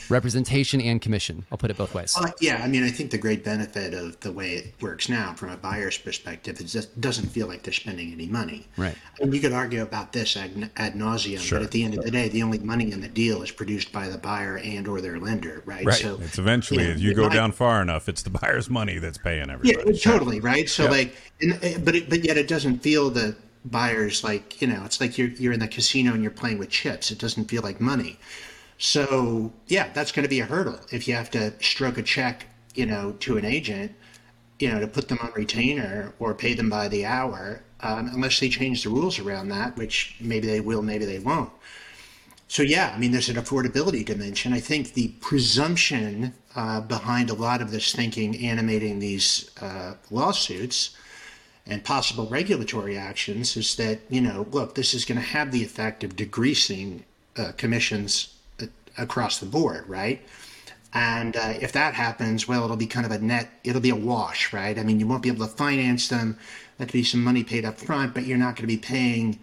representation 0.10 0.82
and 0.82 1.02
commission? 1.02 1.46
I'll 1.52 1.58
put 1.58 1.70
it 1.70 1.78
both 1.78 1.94
ways. 1.94 2.16
Uh, 2.18 2.32
yeah, 2.40 2.62
I 2.64 2.68
mean, 2.68 2.84
I 2.84 2.90
think 2.90 3.12
the 3.12 3.18
great 3.18 3.44
benefit 3.44 3.94
of 3.94 4.20
the 4.22 4.32
way 4.32 4.54
it 4.54 4.74
works 4.82 5.10
now, 5.10 5.34
from 5.34 5.50
a 5.50 5.58
buyer's 5.58 5.98
perspective, 5.98 6.60
is 6.62 6.76
it 6.76 7.00
doesn't 7.00 7.28
feel 7.28 7.48
like 7.48 7.64
they're 7.64 7.74
spending 7.74 8.12
any 8.14 8.28
money. 8.28 8.68
Right. 8.78 8.96
And 9.20 9.34
you 9.34 9.42
could 9.42 9.52
argue 9.52 9.82
about 9.82 10.14
this 10.14 10.38
ad, 10.38 10.72
ad 10.78 10.94
nauseum, 10.94 11.40
sure. 11.40 11.60
but 11.60 11.66
at 11.66 11.72
the 11.72 11.84
end 11.84 11.98
of 11.98 12.04
the 12.04 12.12
day, 12.12 12.30
the 12.30 12.44
only 12.44 12.60
money 12.60 12.92
in 12.92 13.02
the 13.02 13.08
deal 13.08 13.42
is 13.42 13.52
produced 13.52 13.92
by 13.92 14.08
the 14.08 14.18
buyer 14.18 14.58
and 14.58 14.88
or 14.88 15.02
their 15.02 15.20
lender, 15.20 15.62
right? 15.66 15.86
Right. 15.86 15.96
So 15.96 16.20
it's 16.22 16.38
eventually, 16.38 16.86
you, 16.86 16.94
know, 16.94 17.00
you 17.00 17.14
go 17.14 17.30
down 17.30 17.52
far 17.52 17.82
enough, 17.82 18.08
it's 18.08 18.24
the 18.24 18.30
buyer's 18.30 18.70
money 18.70 18.98
that's 19.00 19.18
paying 19.18 19.50
everybody. 19.50 19.92
Yeah, 19.92 20.12
totally, 20.12 20.40
right? 20.40 20.70
So 20.70 20.86
yeah. 20.86 20.90
like, 20.90 21.16
and, 21.42 21.60
eh, 21.62 21.78
but 21.84 21.96
it, 21.96 22.10
but 22.10 22.24
yet 22.24 22.38
it 22.38 22.48
doesn't 22.48 22.80
feel 22.80 23.10
the 23.10 23.36
buyers 23.66 24.24
like 24.24 24.62
you 24.62 24.68
know 24.68 24.84
it's 24.86 25.02
like 25.02 25.18
you're 25.18 25.30
you're 25.30 25.54
in 25.54 25.60
the 25.60 25.68
casino 25.68 26.14
and 26.14 26.22
you're 26.22 26.32
playing 26.32 26.60
with 26.60 26.70
chips. 26.70 27.12
It 27.12 27.18
doesn't 27.18 27.46
feel 27.46 27.64
like 27.64 27.82
money. 27.82 28.20
So 28.78 29.52
yeah 29.68 29.90
that's 29.94 30.12
going 30.12 30.24
to 30.24 30.30
be 30.30 30.40
a 30.40 30.46
hurdle. 30.46 30.80
If 30.92 31.08
you 31.08 31.16
have 31.16 31.32
to 31.32 31.54
stroke 31.62 31.98
a 31.98 32.04
check 32.04 32.46
you 32.76 32.86
know 32.86 33.14
to 33.22 33.38
an 33.38 33.46
agent 33.46 33.92
you 34.60 34.72
know 34.72 34.80
to 34.80 34.88
put 34.88 35.08
them 35.08 35.18
on 35.22 35.32
retainer 35.36 36.14
or 36.20 36.34
pay 36.34 36.54
them 36.54 36.70
by 36.70 36.88
the 36.88 37.06
hour 37.06 37.62
um, 37.82 38.10
unless 38.14 38.40
they 38.40 38.50
change 38.50 38.84
the 38.84 38.90
rules 38.90 39.20
around 39.20 39.50
that 39.50 39.76
which 39.78 40.16
maybe 40.20 40.48
they 40.48 40.62
will 40.62 40.82
maybe 40.82 41.06
they 41.06 41.20
won't. 41.20 41.52
So 42.48 42.62
yeah 42.62 42.94
i 42.96 43.00
mean 43.00 43.12
there's 43.12 43.30
an 43.30 43.38
affordability 43.38 44.06
dimension. 44.06 44.54
I 44.54 44.60
think 44.60 44.94
the 44.94 45.08
presumption 45.20 46.34
uh, 46.56 46.82
behind 46.82 47.30
a 47.32 47.34
lot 47.34 47.62
of 47.62 47.72
this 47.72 47.94
thinking 47.94 48.38
animating 48.46 49.00
these 49.00 49.50
uh, 49.60 49.96
lawsuits 50.12 50.96
and 51.68 51.84
possible 51.84 52.28
regulatory 52.28 52.98
actions 52.98 53.58
is 53.58 53.76
that, 53.76 54.00
you 54.10 54.22
know, 54.22 54.46
look, 54.52 54.76
this 54.76 54.94
is 54.94 55.06
going 55.06 55.20
to 55.20 55.26
have 55.26 55.52
the 55.52 55.64
effect 55.64 56.04
of 56.04 56.16
degreasing 56.16 57.02
uh, 57.38 57.52
commissions 57.58 58.36
uh, 58.62 58.66
across 58.98 59.40
the 59.40 59.46
board, 59.46 59.88
right? 59.88 60.22
And 60.94 61.36
uh, 61.36 61.56
if 61.60 61.72
that 61.74 61.94
happens, 61.94 62.48
well, 62.48 62.64
it'll 62.64 62.78
be 62.78 62.88
kind 62.88 63.06
of 63.06 63.12
a 63.12 63.20
net, 63.20 63.50
it'll 63.64 63.82
be 63.82 63.90
a 63.90 63.96
wash, 63.96 64.54
right? 64.54 64.78
I 64.78 64.84
mean, 64.84 65.00
you 65.00 65.08
won't 65.08 65.24
be 65.24 65.30
able 65.30 65.46
to 65.46 65.52
finance 65.52 66.08
them. 66.08 66.38
That 66.78 66.86
could 66.86 66.94
be 66.94 67.04
some 67.04 67.24
money 67.24 67.44
paid 67.44 67.66
up 67.66 67.78
front, 67.78 68.14
but 68.14 68.26
you're 68.26 68.38
not 68.38 68.56
going 68.56 68.64
to 68.64 68.68
be 68.68 68.78
paying 68.78 69.40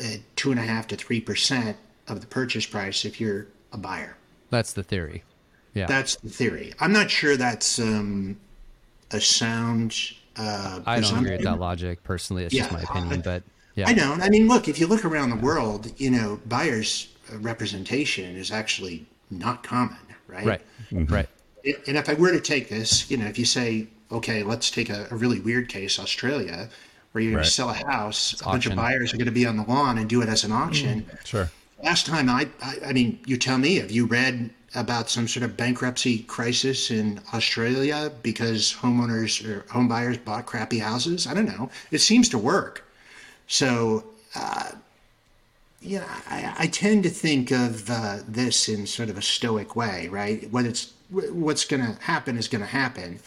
uh, 0.00 0.18
two 0.36 0.50
and 0.50 0.60
a 0.60 0.62
half 0.62 0.86
to 0.88 0.96
three 0.96 1.20
percent 1.20 1.76
of 2.08 2.20
the 2.20 2.26
purchase 2.26 2.66
price 2.66 3.04
if 3.04 3.20
you're 3.20 3.46
a 3.72 3.78
buyer. 3.78 4.16
That's 4.50 4.72
the 4.72 4.82
theory. 4.82 5.24
Yeah. 5.72 5.86
That's 5.86 6.16
the 6.16 6.28
theory. 6.28 6.72
I'm 6.78 6.92
not 6.92 7.10
sure 7.10 7.36
that's 7.36 7.78
um, 7.78 8.36
a 9.10 9.20
sound 9.20 9.96
uh, 10.36 10.80
I 10.86 11.00
don't 11.00 11.18
agree 11.18 11.32
with 11.32 11.42
that 11.42 11.58
logic 11.58 12.02
personally. 12.02 12.44
It's 12.44 12.54
yeah, 12.54 12.62
just 12.62 12.72
my 12.72 12.82
opinion, 12.82 13.22
but 13.24 13.42
yeah. 13.74 13.88
I 13.88 13.94
don't. 13.94 14.22
I 14.22 14.28
mean, 14.28 14.48
look, 14.48 14.68
if 14.68 14.78
you 14.78 14.86
look 14.86 15.04
around 15.04 15.30
the 15.30 15.36
world, 15.36 15.92
you 15.96 16.10
know, 16.10 16.40
buyers' 16.46 17.08
representation 17.32 18.36
is 18.36 18.50
actually 18.50 19.06
not 19.30 19.62
common, 19.62 19.98
right? 20.26 20.46
Right. 20.46 20.62
Mm-hmm. 20.90 21.12
Right. 21.12 21.28
And 21.86 21.96
if 21.96 22.08
I 22.08 22.14
were 22.14 22.32
to 22.32 22.40
take 22.40 22.68
this, 22.68 23.10
you 23.10 23.16
know, 23.16 23.26
if 23.26 23.38
you 23.38 23.44
say, 23.44 23.88
okay, 24.12 24.42
let's 24.42 24.70
take 24.70 24.90
a, 24.90 25.08
a 25.10 25.16
really 25.16 25.40
weird 25.40 25.68
case, 25.68 25.98
Australia, 25.98 26.68
where 27.12 27.22
you're 27.22 27.32
right. 27.32 27.36
going 27.36 27.44
to 27.44 27.50
sell 27.50 27.70
a 27.70 27.74
house, 27.74 28.34
it's 28.34 28.42
a 28.42 28.44
auction. 28.44 28.52
bunch 28.52 28.66
of 28.66 28.76
buyers 28.76 29.14
are 29.14 29.16
going 29.16 29.26
to 29.26 29.32
be 29.32 29.46
on 29.46 29.56
the 29.56 29.64
lawn 29.64 29.98
and 29.98 30.08
do 30.08 30.20
it 30.20 30.28
as 30.28 30.44
an 30.44 30.52
auction. 30.52 31.02
Mm, 31.02 31.26
sure. 31.26 31.50
last 31.82 32.06
time 32.06 32.28
I, 32.28 32.48
I, 32.62 32.76
I 32.86 32.92
mean, 32.92 33.18
you 33.24 33.36
tell 33.36 33.58
me, 33.58 33.76
have 33.76 33.90
you 33.90 34.06
read 34.06 34.50
about 34.74 35.10
some 35.10 35.28
sort 35.28 35.44
of 35.44 35.56
bankruptcy 35.56 36.20
crisis 36.20 36.90
in 36.90 37.20
Australia 37.32 38.10
because 38.22 38.72
homeowners 38.72 39.46
or 39.46 39.64
home 39.72 39.88
buyers 39.88 40.18
bought 40.18 40.46
crappy 40.46 40.78
houses? 40.78 41.26
I 41.26 41.34
don't 41.34 41.46
know. 41.46 41.70
It 41.90 41.98
seems 41.98 42.28
to 42.30 42.38
work. 42.38 42.84
So, 43.46 44.04
uh, 44.34 44.72
yeah, 45.80 46.04
I, 46.28 46.54
I, 46.58 46.66
tend 46.66 47.02
to 47.02 47.10
think 47.10 47.50
of 47.50 47.90
uh, 47.90 48.18
this 48.26 48.68
in 48.70 48.86
sort 48.86 49.10
of 49.10 49.18
a 49.18 49.22
stoic 49.22 49.76
way, 49.76 50.08
right? 50.08 50.50
What 50.50 50.64
it's 50.64 50.92
what's 51.10 51.66
going 51.66 51.84
to 51.84 52.00
happen 52.02 52.38
is 52.38 52.48
going 52.48 52.62
to 52.62 52.66
happen. 52.66 53.20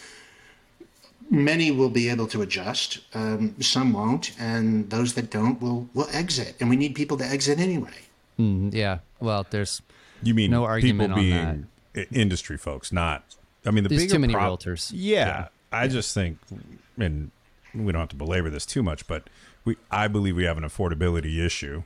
Many 1.29 1.71
will 1.71 1.89
be 1.89 2.09
able 2.09 2.25
to 2.27 2.41
adjust, 2.41 2.99
um, 3.13 3.53
some 3.61 3.93
won't, 3.93 4.31
and 4.39 4.89
those 4.89 5.13
that 5.13 5.29
don't 5.29 5.61
will 5.61 5.87
will 5.93 6.07
exit. 6.11 6.55
And 6.59 6.69
we 6.69 6.75
need 6.75 6.95
people 6.95 7.17
to 7.17 7.25
exit 7.25 7.59
anyway. 7.59 8.07
Mm, 8.39 8.73
yeah. 8.73 8.99
Well, 9.19 9.45
there's 9.49 9.81
you 10.23 10.33
mean 10.33 10.51
no 10.51 10.63
argument 10.65 11.15
people 11.15 11.39
on 11.39 11.67
being 11.95 12.07
industry 12.11 12.57
folks, 12.57 12.91
not. 12.91 13.23
I 13.65 13.71
mean, 13.71 13.83
the 13.83 13.89
There's 13.89 14.03
bigger 14.03 14.13
too 14.15 14.19
many 14.19 14.33
prob- 14.33 14.59
realtors. 14.59 14.91
Yeah, 14.93 15.25
Yeah. 15.27 15.47
I 15.71 15.87
just 15.87 16.13
think, 16.13 16.37
and 16.97 17.31
we 17.75 17.91
don't 17.91 17.99
have 18.01 18.09
to 18.09 18.15
belabor 18.15 18.49
this 18.49 18.65
too 18.65 18.81
much, 18.83 19.05
but 19.07 19.29
we, 19.65 19.75
I 19.91 20.07
believe 20.07 20.35
we 20.35 20.45
have 20.45 20.57
an 20.57 20.63
affordability 20.63 21.39
issue, 21.45 21.83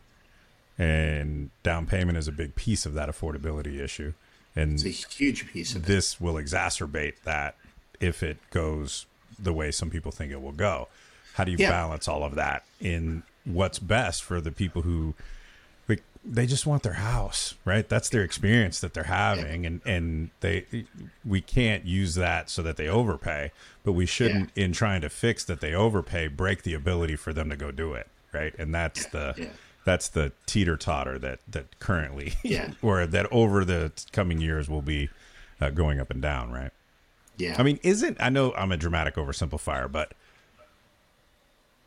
and 0.78 1.50
down 1.64 1.86
payment 1.86 2.18
is 2.18 2.28
a 2.28 2.32
big 2.32 2.56
piece 2.56 2.86
of 2.86 2.94
that 2.94 3.10
affordability 3.10 3.80
issue, 3.80 4.14
and 4.56 4.74
It's 4.74 4.84
a 4.86 4.90
huge 4.90 5.52
piece 5.52 5.76
of 5.76 5.84
it. 5.84 5.86
this 5.88 6.20
will 6.22 6.36
exacerbate 6.36 7.22
that 7.24 7.56
if 8.00 8.24
it 8.24 8.38
goes 8.52 9.06
the 9.40 9.54
way 9.54 9.72
some 9.72 9.90
people 9.90 10.12
think 10.12 10.32
it 10.32 10.42
will 10.42 10.52
go. 10.52 10.88
How 11.36 11.44
do 11.44 11.52
you 11.52 11.58
Yeah. 11.58 11.72
balance 11.72 12.08
all 12.08 12.24
of 12.24 12.36
that 12.36 12.64
in 12.80 13.24
what's 13.46 13.80
best 13.80 14.22
for 14.24 14.40
the 14.42 14.52
people 14.52 14.84
who 14.84 15.16
like 15.16 15.16
they 16.24 16.46
just 16.46 16.68
want 16.68 16.84
their 16.84 16.94
house, 16.94 17.56
right? 17.66 17.88
That's 17.88 18.10
their 18.10 18.24
experience 18.24 18.80
that 18.82 18.94
they're 18.94 19.04
having 19.04 19.66
and 19.66 19.82
and 19.86 20.30
they 20.42 20.86
we 21.26 21.42
can't 21.42 21.86
use 21.86 22.16
that 22.16 22.50
so 22.50 22.62
that 22.62 22.78
they 22.78 22.88
overpay, 22.88 23.52
but 23.84 23.94
we 23.94 24.06
shouldn't 24.06 24.52
in 24.56 24.72
trying 24.72 25.02
to 25.02 25.10
fix 25.10 25.44
that 25.46 25.62
they 25.62 25.74
overpay 25.74 26.28
break 26.28 26.64
the 26.64 26.74
ability 26.74 27.16
for 27.16 27.34
them 27.34 27.50
to 27.50 27.56
go 27.56 27.72
do 27.72 27.94
it, 27.94 28.08
right? 28.34 28.54
And 28.60 28.74
that's 28.74 29.08
the 29.08 29.34
yeah. 29.38 29.50
that's 29.84 30.10
the 30.10 30.32
teeter 30.46 30.78
totter 30.78 31.18
that 31.20 31.40
that 31.48 31.80
currently 31.80 32.34
Yeah. 32.44 32.72
or 32.82 33.08
that 33.08 33.32
over 33.32 33.66
the 33.66 33.92
coming 34.12 34.40
years 34.40 34.70
will 34.70 34.84
be 34.84 35.10
uh, 35.60 35.72
going 35.72 36.00
up 36.00 36.12
and 36.12 36.22
down, 36.22 36.52
right? 36.52 36.72
Yeah. 37.38 37.56
I 37.58 37.64
mean, 37.64 37.80
isn't 37.82 38.18
I 38.20 38.30
know 38.30 38.54
I'm 38.54 38.72
a 38.72 38.78
dramatic 38.78 39.16
oversimplifier, 39.16 39.92
but 39.92 40.14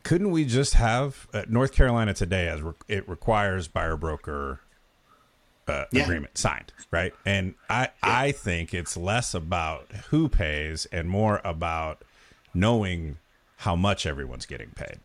couldn't 0.05 0.29
we 0.31 0.45
just 0.45 0.75
have 0.75 1.27
uh, 1.33 1.41
North 1.49 1.73
Carolina 1.73 2.13
today 2.13 2.47
as 2.47 2.61
re- 2.61 2.73
it 2.87 3.09
requires 3.09 3.67
buyer 3.67 3.97
broker 3.97 4.61
uh, 5.67 5.85
Yeah. 5.91 6.03
agreement 6.03 6.37
signed, 6.37 6.71
right? 6.91 7.11
And 7.25 7.55
I 7.69 7.89
I 8.03 8.31
think 8.31 8.73
it's 8.73 8.95
less 8.95 9.33
about 9.33 9.91
who 10.11 10.29
pays 10.29 10.85
and 10.91 11.09
more 11.09 11.41
about 11.43 12.03
knowing 12.53 13.17
how 13.57 13.75
much 13.75 14.05
everyone's 14.05 14.45
getting 14.45 14.69
paid. 14.69 14.99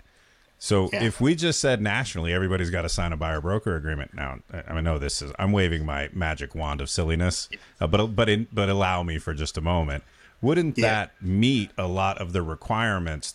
So 0.59 0.91
Yeah. 0.93 1.05
if 1.05 1.19
we 1.19 1.35
just 1.35 1.61
said 1.61 1.81
nationally 1.81 2.35
everybody's 2.35 2.69
got 2.69 2.83
to 2.83 2.91
sign 2.91 3.15
a 3.15 3.17
buyer 3.17 3.41
broker 3.41 3.75
agreement 3.75 4.13
now, 4.13 4.41
I 4.53 4.75
I 4.75 4.81
know 4.83 4.99
this 4.99 5.23
is 5.23 5.33
I'm 5.39 5.53
waving 5.53 5.87
my 5.87 6.11
magic 6.13 6.55
wand 6.55 6.83
of 6.83 6.91
silliness, 6.91 7.49
uh, 7.81 7.87
but 7.87 8.09
but 8.09 8.29
in, 8.29 8.47
but 8.53 8.69
allow 8.69 9.03
me 9.03 9.17
for 9.19 9.33
just 9.33 9.57
a 9.57 9.63
moment. 9.63 10.05
Wouldn't 10.43 10.77
Yeah. 10.77 10.89
that 10.91 11.23
meet 11.23 11.71
a 11.79 11.87
lot 11.87 12.19
of 12.19 12.33
the 12.35 12.43
requirements 12.43 13.35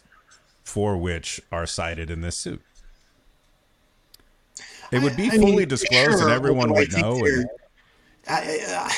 for 0.66 0.98
which 0.98 1.40
are 1.52 1.66
cited 1.66 2.10
in 2.10 2.20
this 2.22 2.36
suit? 2.36 2.62
It 4.92 5.02
would 5.02 5.16
be 5.16 5.28
I 5.28 5.38
fully 5.38 5.56
mean, 5.58 5.68
disclosed 5.68 6.22
and 6.22 6.32
everyone 6.32 6.74
would 6.74 6.92
know. 6.92 7.24
and- 7.24 7.48
I, 8.28 8.60
uh, 8.68 8.90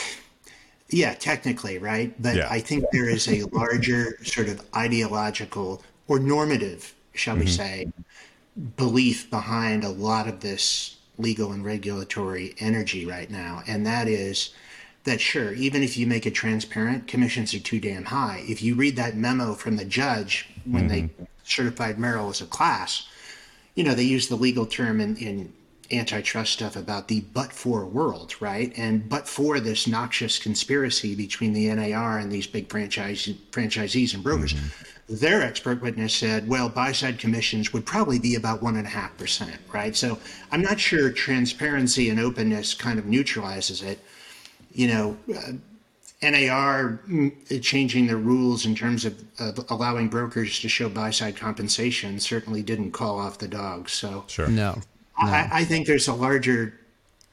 yeah, 0.90 1.14
technically, 1.14 1.78
right? 1.78 2.20
But 2.22 2.38
Yeah. 2.38 2.48
I 2.50 2.62
think 2.62 2.86
there 2.94 3.10
is 3.10 3.28
a 3.28 3.44
larger 3.52 4.18
sort 4.24 4.48
of 4.48 4.62
ideological 4.76 5.84
or 6.08 6.20
normative, 6.20 6.94
shall 7.14 7.36
we 7.36 7.46
say, 7.48 7.92
belief 8.78 9.30
behind 9.30 9.84
a 9.84 9.90
lot 9.90 10.28
of 10.30 10.40
this 10.40 10.96
legal 11.18 11.52
and 11.52 11.66
regulatory 11.66 12.56
energy 12.60 13.06
right 13.06 13.30
now. 13.30 13.64
And 13.68 13.86
that 13.86 14.08
is 14.08 14.52
that, 15.04 15.20
sure, 15.20 15.54
even 15.54 15.84
if 15.84 15.98
you 15.98 16.08
make 16.08 16.26
it 16.26 16.32
transparent, 16.32 17.08
commissions 17.08 17.54
are 17.54 17.60
too 17.60 17.80
damn 17.82 18.06
high. 18.06 18.44
If 18.48 18.62
you 18.62 18.76
read 18.76 18.96
that 18.96 19.18
memo 19.18 19.54
from 19.56 19.76
the 19.76 19.86
judge 19.86 20.48
when 20.66 20.88
they 20.88 21.10
certified 21.48 21.98
Moehrl 21.98 22.30
as 22.30 22.42
a 22.42 22.46
class, 22.46 23.08
you 23.76 23.84
know, 23.84 23.94
they 23.94 24.04
use 24.04 24.28
the 24.28 24.36
legal 24.36 24.66
term 24.66 25.00
in, 25.00 25.16
in 25.18 25.54
antitrust 25.92 26.54
stuff 26.54 26.76
about 26.76 27.08
the 27.08 27.22
but 27.34 27.54
for 27.54 27.86
world, 27.86 28.36
right? 28.40 28.74
And 28.78 29.08
but 29.08 29.28
for 29.28 29.60
this 29.60 29.88
noxious 29.88 30.40
conspiracy 30.40 31.16
between 31.16 31.54
the 31.54 31.74
NAR 31.74 32.20
and 32.20 32.32
these 32.32 32.48
big 32.48 32.70
franchise 32.70 33.30
franchisees 33.52 34.14
and 34.14 34.24
brokers, 34.24 34.56
their 35.08 35.42
expert 35.42 35.82
witness 35.82 36.14
said, 36.14 36.48
well, 36.48 36.70
buy 36.70 36.92
side 36.92 37.20
commissions 37.20 37.72
would 37.72 37.86
probably 37.86 38.20
be 38.20 38.36
about 38.36 38.62
one 38.62 38.76
and 38.76 38.86
a 38.86 38.90
half 38.90 39.18
percent, 39.18 39.58
right? 39.74 39.96
So 39.96 40.20
I'm 40.52 40.62
not 40.62 40.80
sure 40.80 41.12
transparency 41.12 42.10
and 42.10 42.20
openness 42.20 42.74
kind 42.74 43.00
of 43.00 43.06
neutralizes 43.06 43.82
it. 43.82 44.00
You 44.74 44.88
know, 44.88 45.18
uh, 45.34 45.54
NAR 46.22 47.00
mm, 47.08 47.62
changing 47.62 48.08
the 48.08 48.18
rules 48.18 48.66
in 48.66 48.74
terms 48.76 49.06
of, 49.06 49.24
of 49.40 49.64
allowing 49.70 50.08
brokers 50.10 50.60
to 50.62 50.70
show 50.70 50.90
buy 50.90 51.12
side 51.12 51.36
compensation 51.38 52.20
certainly 52.20 52.64
didn't 52.64 52.92
call 52.92 53.20
off 53.20 53.38
the 53.38 53.48
dogs. 53.48 53.92
So 53.92 54.24
Sure. 54.28 54.48
no. 54.48 54.82
I, 55.18 55.50
I 55.52 55.64
think 55.66 55.88
there's 55.88 56.08
a 56.08 56.14
larger, 56.14 56.80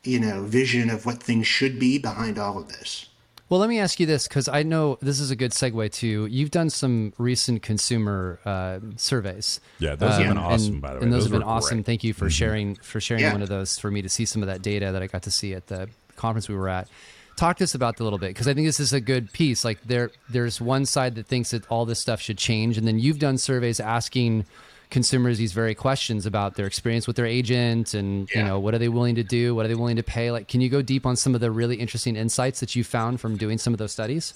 you 0.04 0.18
know, 0.20 0.42
vision 0.44 0.90
of 0.90 1.06
what 1.06 1.22
things 1.22 1.46
should 1.46 1.78
be 1.78 1.98
behind 1.98 2.38
all 2.38 2.58
of 2.58 2.68
this. 2.68 3.06
Well, 3.50 3.60
let 3.60 3.68
me 3.68 3.78
ask 3.78 4.00
you 4.00 4.06
this 4.06 4.26
because 4.26 4.48
I 4.48 4.62
know 4.62 4.98
this 5.02 5.20
is 5.20 5.30
a 5.30 5.36
good 5.36 5.52
segue 5.52 5.92
to 5.92 6.26
you've 6.26 6.50
done 6.50 6.70
some 6.70 7.12
recent 7.18 7.62
consumer 7.62 8.40
uh, 8.46 8.80
surveys. 8.96 9.60
Yeah, 9.78 9.94
those 9.96 10.14
have 10.14 10.28
been 10.28 10.38
Um, 10.38 10.44
awesome, 10.44 10.72
and, 10.74 10.82
by 10.82 10.88
the 10.94 10.98
way. 10.98 11.04
And 11.04 11.12
those, 11.12 11.24
Those 11.24 11.32
have 11.32 11.40
been 11.40 11.48
awesome. 11.48 11.68
great. 11.68 11.80
Mm-hmm. 11.82 11.86
Thank 11.86 12.04
you 12.04 12.14
for 12.14 12.30
sharing 12.30 12.74
for 12.76 13.00
sharing 13.00 13.22
Yeah. 13.22 13.32
one 13.32 13.42
of 13.42 13.50
those 13.50 13.78
for 13.78 13.90
me 13.90 14.00
to 14.02 14.08
see 14.08 14.24
some 14.24 14.42
of 14.42 14.46
that 14.48 14.62
data 14.62 14.92
that 14.92 15.02
I 15.02 15.06
got 15.06 15.22
to 15.24 15.30
see 15.30 15.52
at 15.54 15.66
the 15.66 15.88
conference 16.16 16.48
we 16.48 16.54
were 16.54 16.68
at. 16.70 16.88
Talk 17.36 17.56
to 17.58 17.64
us 17.64 17.74
about 17.74 17.96
that 17.96 18.02
a 18.02 18.04
little 18.04 18.18
bit 18.18 18.28
because 18.28 18.46
I 18.46 18.54
think 18.54 18.66
this 18.66 18.80
is 18.80 18.92
a 18.92 19.00
good 19.00 19.32
piece. 19.32 19.64
Like 19.64 19.82
there, 19.82 20.10
there's 20.28 20.60
one 20.60 20.86
side 20.86 21.14
that 21.16 21.26
thinks 21.26 21.50
that 21.50 21.66
all 21.68 21.84
this 21.84 21.98
stuff 21.98 22.20
should 22.20 22.38
change, 22.38 22.78
and 22.78 22.86
then 22.86 22.98
you've 22.98 23.18
done 23.18 23.38
surveys 23.38 23.80
asking 23.80 24.46
consumers 24.90 25.38
these 25.38 25.52
very 25.52 25.74
questions 25.74 26.24
about 26.26 26.54
their 26.54 26.66
experience 26.66 27.08
with 27.08 27.16
their 27.16 27.26
agent 27.26 27.94
and 27.94 28.30
you 28.30 28.40
know 28.44 28.60
what 28.60 28.74
are 28.74 28.78
they 28.78 28.88
willing 28.88 29.16
to 29.16 29.24
do? 29.24 29.54
What 29.54 29.64
are 29.64 29.68
they 29.68 29.74
willing 29.74 29.96
to 29.96 30.04
pay? 30.04 30.30
Like 30.30 30.46
can 30.46 30.60
you 30.60 30.68
go 30.68 30.82
deep 30.82 31.04
on 31.04 31.16
some 31.16 31.34
of 31.34 31.40
the 31.40 31.50
really 31.50 31.76
interesting 31.76 32.14
insights 32.14 32.60
that 32.60 32.76
you 32.76 32.84
found 32.84 33.20
from 33.20 33.36
doing 33.36 33.58
some 33.58 33.72
of 33.74 33.78
those 33.78 33.90
studies? 33.90 34.34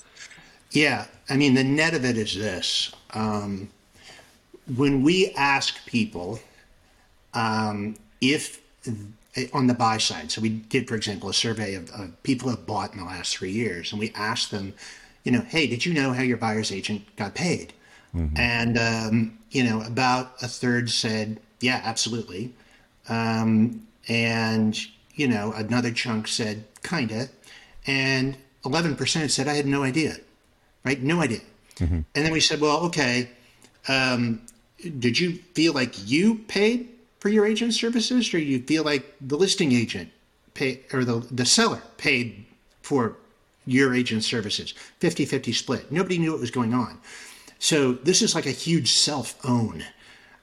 Yeah, 0.73 1.07
I 1.31 1.37
mean, 1.37 1.55
the 1.55 1.65
net 1.65 1.95
of 1.95 2.05
it 2.05 2.19
is 2.19 2.35
this: 2.35 2.93
um, 3.15 3.71
when 4.77 5.03
we 5.03 5.33
ask 5.37 5.87
people 5.87 6.41
um, 7.35 7.97
if 8.21 8.61
on 9.53 9.67
the 9.67 9.75
buy 9.75 9.99
side, 9.99 10.31
so 10.31 10.41
we 10.41 10.49
did, 10.49 10.89
for 10.89 10.95
example, 10.97 11.29
a 11.29 11.35
survey 11.35 11.75
of, 11.75 11.91
of 11.91 12.23
people 12.23 12.49
who 12.49 12.57
have 12.57 12.67
bought 12.67 12.93
in 12.93 12.99
the 12.99 13.05
last 13.05 13.37
three 13.37 13.53
years, 13.53 13.93
and 13.93 14.01
we 14.01 14.11
asked 14.15 14.51
them, 14.51 14.75
you 15.25 15.31
know, 15.33 15.43
hey, 15.43 15.67
did 15.67 15.85
you 15.87 15.93
know 15.95 16.13
how 16.13 16.23
your 16.23 16.37
buyer's 16.39 16.73
agent 16.73 17.03
got 17.17 17.35
paid? 17.35 17.73
And 18.37 18.79
um, 18.79 19.39
you 19.51 19.63
know, 19.65 19.83
about 19.83 20.33
a 20.43 20.49
third 20.49 20.91
said, 20.91 21.41
yeah, 21.61 21.81
absolutely. 21.85 22.55
Um, 23.09 23.87
and 24.09 24.79
you 25.15 25.29
know, 25.29 25.53
another 25.53 25.91
chunk 25.93 26.27
said, 26.29 26.65
kinda, 26.83 27.29
and 27.87 28.37
eleven 28.65 28.97
percent 28.97 29.31
said, 29.31 29.47
I 29.47 29.55
had 29.55 29.67
no 29.67 29.83
idea, 29.83 30.17
right? 30.85 31.01
No 31.03 31.21
idea. 31.21 31.41
And 32.15 32.25
then 32.25 32.33
we 32.33 32.41
said, 32.41 32.61
well, 32.61 32.79
okay, 32.87 33.29
um, 33.89 34.41
did 34.99 35.19
you 35.19 35.35
feel 35.55 35.75
like 35.75 35.95
you 36.09 36.37
paid 36.49 36.89
for 37.19 37.29
your 37.29 37.47
agent 37.47 37.75
services, 37.75 38.33
or 38.33 38.39
you 38.39 38.61
feel 38.61 38.85
like 38.85 39.15
the 39.21 39.37
listing 39.37 39.73
agent 39.73 40.11
pay 40.55 40.81
or 40.93 41.05
the 41.05 41.27
the 41.31 41.45
seller 41.45 41.83
paid 41.97 42.47
for 42.83 43.17
your 43.67 43.95
agent 43.95 44.25
services? 44.25 44.75
50-50 45.01 45.55
split. 45.55 45.93
Nobody 45.93 46.19
knew 46.19 46.33
what 46.33 46.41
was 46.41 46.51
going 46.51 46.75
on. 46.75 46.99
So 47.59 47.93
this 47.93 48.23
is 48.23 48.35
like 48.35 48.47
a 48.47 48.51
huge 48.51 48.93
self-own 48.93 49.85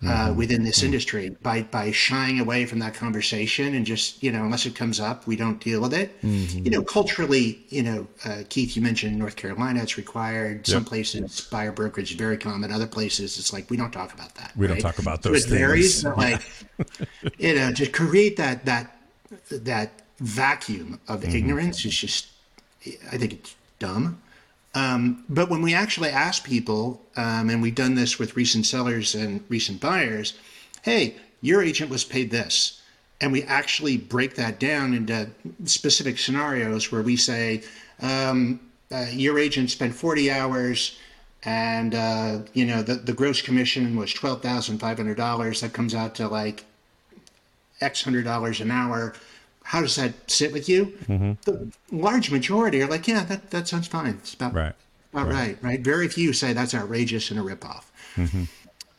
uh, 0.08 0.34
within 0.34 0.64
this 0.64 0.84
industry 0.84 1.30
by 1.42 1.64
by 1.64 1.92
shying 1.92 2.40
away 2.40 2.66
from 2.66 2.80
that 2.80 2.94
conversation 2.94 3.76
and 3.76 3.86
just 3.86 4.22
you 4.22 4.32
know 4.32 4.44
unless 4.44 4.66
it 4.66 4.76
comes 4.76 5.00
up 5.00 5.28
we 5.28 5.36
don't 5.36 5.60
deal 5.60 5.82
with 5.82 5.94
it. 5.94 6.16
You 6.24 6.72
know 6.72 6.84
culturally, 6.84 7.64
you 7.70 7.84
know 7.84 8.08
uh, 8.26 8.44
Keith, 8.50 8.76
you 8.76 8.82
mentioned 8.82 9.18
North 9.18 9.36
Carolina, 9.36 9.82
it's 9.82 9.98
required. 9.98 10.68
Some 10.68 10.86
places 10.86 11.42
buyer 11.52 11.72
brokerage 11.72 12.12
is 12.12 12.18
very 12.18 12.38
common. 12.38 12.72
Other 12.72 12.88
places 12.88 13.38
it's 13.38 13.54
like 13.54 13.70
we 13.70 13.78
don't 13.78 13.92
talk 13.92 14.14
about 14.14 14.36
that. 14.36 14.52
We 14.56 14.68
don't 14.68 14.80
talk 14.80 15.00
about 15.00 15.24
So 15.24 15.30
those 15.30 15.46
it 15.46 15.50
varies, 15.50 16.04
but 16.04 16.18
like 16.18 16.42
you 17.38 17.56
know 17.56 17.72
to 17.74 17.88
create 17.88 18.38
that 18.38 18.66
that 18.66 18.96
that 19.50 19.92
vacuum 20.20 21.00
of 21.08 21.24
ignorance 21.26 21.86
is 21.86 21.96
just 21.96 22.28
I 23.12 23.18
think 23.18 23.34
it's 23.34 23.56
dumb. 23.80 24.22
Um, 24.76 25.24
but 25.30 25.50
when 25.50 25.62
we 25.62 25.74
actually 25.74 26.10
ask 26.10 26.44
people, 26.44 27.02
um, 27.16 27.50
and 27.50 27.62
we've 27.62 27.74
done 27.76 27.96
this 27.96 28.20
with 28.20 28.36
recent 28.36 28.66
sellers 28.66 29.16
and 29.16 29.42
recent 29.50 29.80
buyers, 29.82 30.34
hey, 30.84 31.16
your 31.42 31.62
agent 31.64 31.90
was 31.90 32.04
paid 32.04 32.30
this. 32.32 32.82
and 33.22 33.32
we 33.32 33.44
actually 33.44 33.98
break 33.98 34.36
that 34.36 34.60
down 34.60 34.94
into 34.94 35.30
specific 35.64 36.18
scenarios 36.18 36.92
where 36.92 37.02
we 37.02 37.16
say 37.16 37.64
um, 38.02 38.60
uh, 38.92 39.06
your 39.12 39.40
agent 39.40 39.72
spent 39.72 39.96
40 39.96 40.30
hours 40.32 40.98
and 41.44 41.96
uh, 41.96 42.40
you 42.54 42.66
know 42.66 42.82
the, 42.84 42.96
the 42.96 43.14
gross 43.14 43.42
commission 43.42 43.96
was 43.96 44.14
$12500 44.14 45.62
that 45.62 45.74
comes 45.74 45.96
out 45.96 46.16
to 46.16 46.28
like 46.28 46.66
x 47.82 48.04
hundred 48.04 48.24
dollars 48.26 48.60
an 48.62 48.72
hour 48.72 49.14
how 49.72 49.82
does 49.82 49.96
that 49.96 50.14
sit 50.30 50.54
with 50.54 50.70
you 50.70 50.86
Mm-hmm. 51.08 51.32
the 51.44 51.72
large 51.92 52.30
majority 52.32 52.82
are 52.82 52.88
like 52.88 53.08
yeah 53.08 53.24
that, 53.26 53.50
that 53.52 53.68
sounds 53.68 53.88
fine 53.88 54.16
it's 54.22 54.34
about 54.34 54.54
Right. 54.54 54.74
about 55.14 55.28
right. 55.28 55.58
right 55.62 55.80
very 55.82 56.08
few 56.08 56.34
say 56.34 56.54
that's 56.54 56.74
outrageous 56.74 57.32
and 57.32 57.40
a 57.40 57.44
ripoff 57.44 57.84
Mm-hmm. 58.16 58.44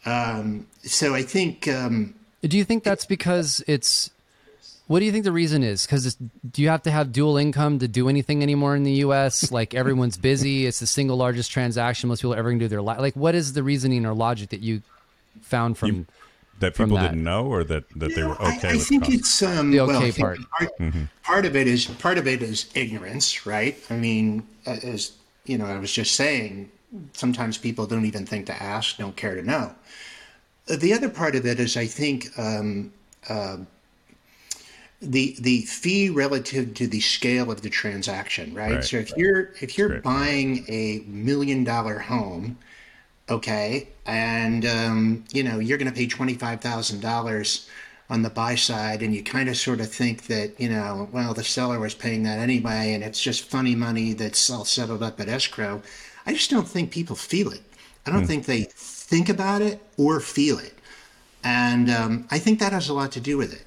um, 0.09 0.67
so 0.83 1.15
i 1.15 1.23
think 1.23 1.67
um, 1.69 2.15
Do 2.43 2.57
you 2.59 2.65
think 2.65 2.85
that's 2.85 3.07
because 3.07 3.63
it's? 3.67 4.11
What 4.89 5.01
do 5.01 5.05
you 5.05 5.11
think 5.11 5.25
the 5.25 5.33
reason 5.33 5.65
is? 5.65 5.85
Because 5.85 6.15
do 6.15 6.63
you 6.63 6.69
have 6.69 6.83
to 6.85 6.93
have 6.93 7.11
dual 7.11 7.37
income 7.39 7.81
to 7.81 7.89
do 7.89 8.09
anything 8.09 8.41
anymore 8.41 8.77
in 8.77 8.85
the 8.85 8.93
U.S.? 9.07 9.51
Like 9.59 9.75
everyone's 9.75 10.17
busy. 10.17 10.65
It's 10.67 10.79
the 10.79 10.87
single 10.87 11.17
largest 11.17 11.51
transaction 11.51 12.09
most 12.09 12.21
people 12.21 12.35
are 12.35 12.39
ever 12.39 12.51
going 12.51 12.61
to 12.61 12.65
do 12.67 12.69
their 12.69 12.83
life. 12.83 13.01
Like, 13.01 13.17
what 13.17 13.35
is 13.35 13.55
the 13.55 13.65
reasoning 13.65 14.07
or 14.07 14.15
logic 14.15 14.51
that 14.51 14.61
you 14.61 14.83
found 15.43 15.77
from? 15.77 16.07
That 16.59 16.75
people 16.75 16.97
that. 16.97 16.99
didn't 16.99 17.23
know 17.25 17.47
or 17.47 17.65
that, 17.65 17.85
that 17.99 18.15
they 18.15 18.25
were 18.25 18.41
okay 18.43 18.73
I, 18.73 18.77
with 18.77 18.89
think 18.89 19.05
cost? 19.05 19.13
it's 19.15 19.43
um, 19.43 19.71
The 19.71 19.81
well, 19.85 20.03
okay 20.03 20.09
I 20.09 20.11
think 20.11 20.19
part. 20.19 20.39
Part, 20.59 20.73
Mm-hmm. 20.81 21.05
part 21.23 21.45
of 21.47 21.57
it 21.57 21.67
is 21.67 21.87
part 21.87 22.19
of 22.19 22.27
it 22.27 22.43
is 22.43 22.71
ignorance, 22.75 23.47
right? 23.47 23.77
I 23.91 23.97
mean, 23.97 24.47
as 24.67 25.13
you 25.45 25.59
know, 25.59 25.67
I 25.67 25.79
was 25.79 25.93
just 25.93 26.15
saying, 26.15 26.71
sometimes 27.13 27.59
people 27.59 27.87
don't 27.87 28.05
even 28.07 28.27
think 28.27 28.47
to 28.47 28.63
ask, 28.63 28.97
don't 28.99 29.17
care 29.17 29.35
to 29.35 29.43
know. 29.43 29.75
Uh, 30.71 30.77
The 30.77 30.93
other 30.95 31.09
part 31.09 31.35
of 31.37 31.47
it 31.47 31.61
is, 31.61 31.77
I 31.77 31.87
think, 31.87 32.29
um, 32.39 32.93
uh, 33.29 33.59
the 35.03 35.37
the 35.41 35.63
fee 35.63 36.09
relative 36.09 36.73
to 36.75 36.87
the 36.87 37.01
scale 37.01 37.51
of 37.51 37.61
the 37.63 37.71
transaction, 37.71 38.55
right? 38.55 38.73
Right. 38.77 38.85
So 38.85 38.97
if 38.97 39.15
you're 39.17 39.53
if 39.61 39.77
you're 39.77 39.89
Great. 39.89 40.03
buying 40.03 40.65
a 40.69 41.03
million 41.07 41.65
dollar 41.65 41.99
home, 41.99 42.59
okay, 43.29 43.89
and 44.07 44.65
um, 44.67 45.25
you 45.33 45.43
know 45.43 45.59
you're 45.59 45.79
going 45.79 45.91
to 45.91 45.97
pay 45.97 46.07
twenty 46.07 46.35
five 46.35 46.61
thousand 46.61 47.01
dollars 47.01 47.69
on 48.09 48.23
the 48.23 48.31
buy 48.31 48.55
side, 48.55 49.03
and 49.03 49.15
you 49.15 49.23
kind 49.23 49.49
of 49.49 49.57
sort 49.57 49.81
of 49.81 49.91
think 49.91 50.27
that 50.29 50.59
you 50.61 50.69
know, 50.69 51.09
well, 51.13 51.35
the 51.35 51.43
seller 51.45 51.81
was 51.81 51.95
paying 51.95 52.23
that 52.25 52.39
anyway, 52.39 52.93
and 52.95 53.03
it's 53.03 53.21
just 53.21 53.45
funny 53.45 53.75
money 53.75 54.13
that's 54.13 54.49
all 54.51 54.65
settled 54.65 55.03
up 55.03 55.19
at 55.21 55.29
escrow. 55.29 55.83
I 56.27 56.33
just 56.33 56.51
don't 56.51 56.69
think 56.69 56.91
people 56.91 57.17
feel 57.17 57.51
it. 57.51 57.63
I 58.07 58.11
don't 58.13 58.27
think 58.27 58.47
they 58.47 58.63
think 58.71 59.29
about 59.29 59.63
it 59.63 59.81
or 59.97 60.21
feel 60.21 60.59
it, 60.59 60.75
and 61.43 61.91
um, 61.91 62.29
I 62.31 62.39
think 62.39 62.61
that 62.61 62.73
has 62.73 62.89
a 62.89 62.95
lot 62.95 63.11
to 63.13 63.21
do 63.21 63.37
with 63.37 63.53
it. 63.53 63.65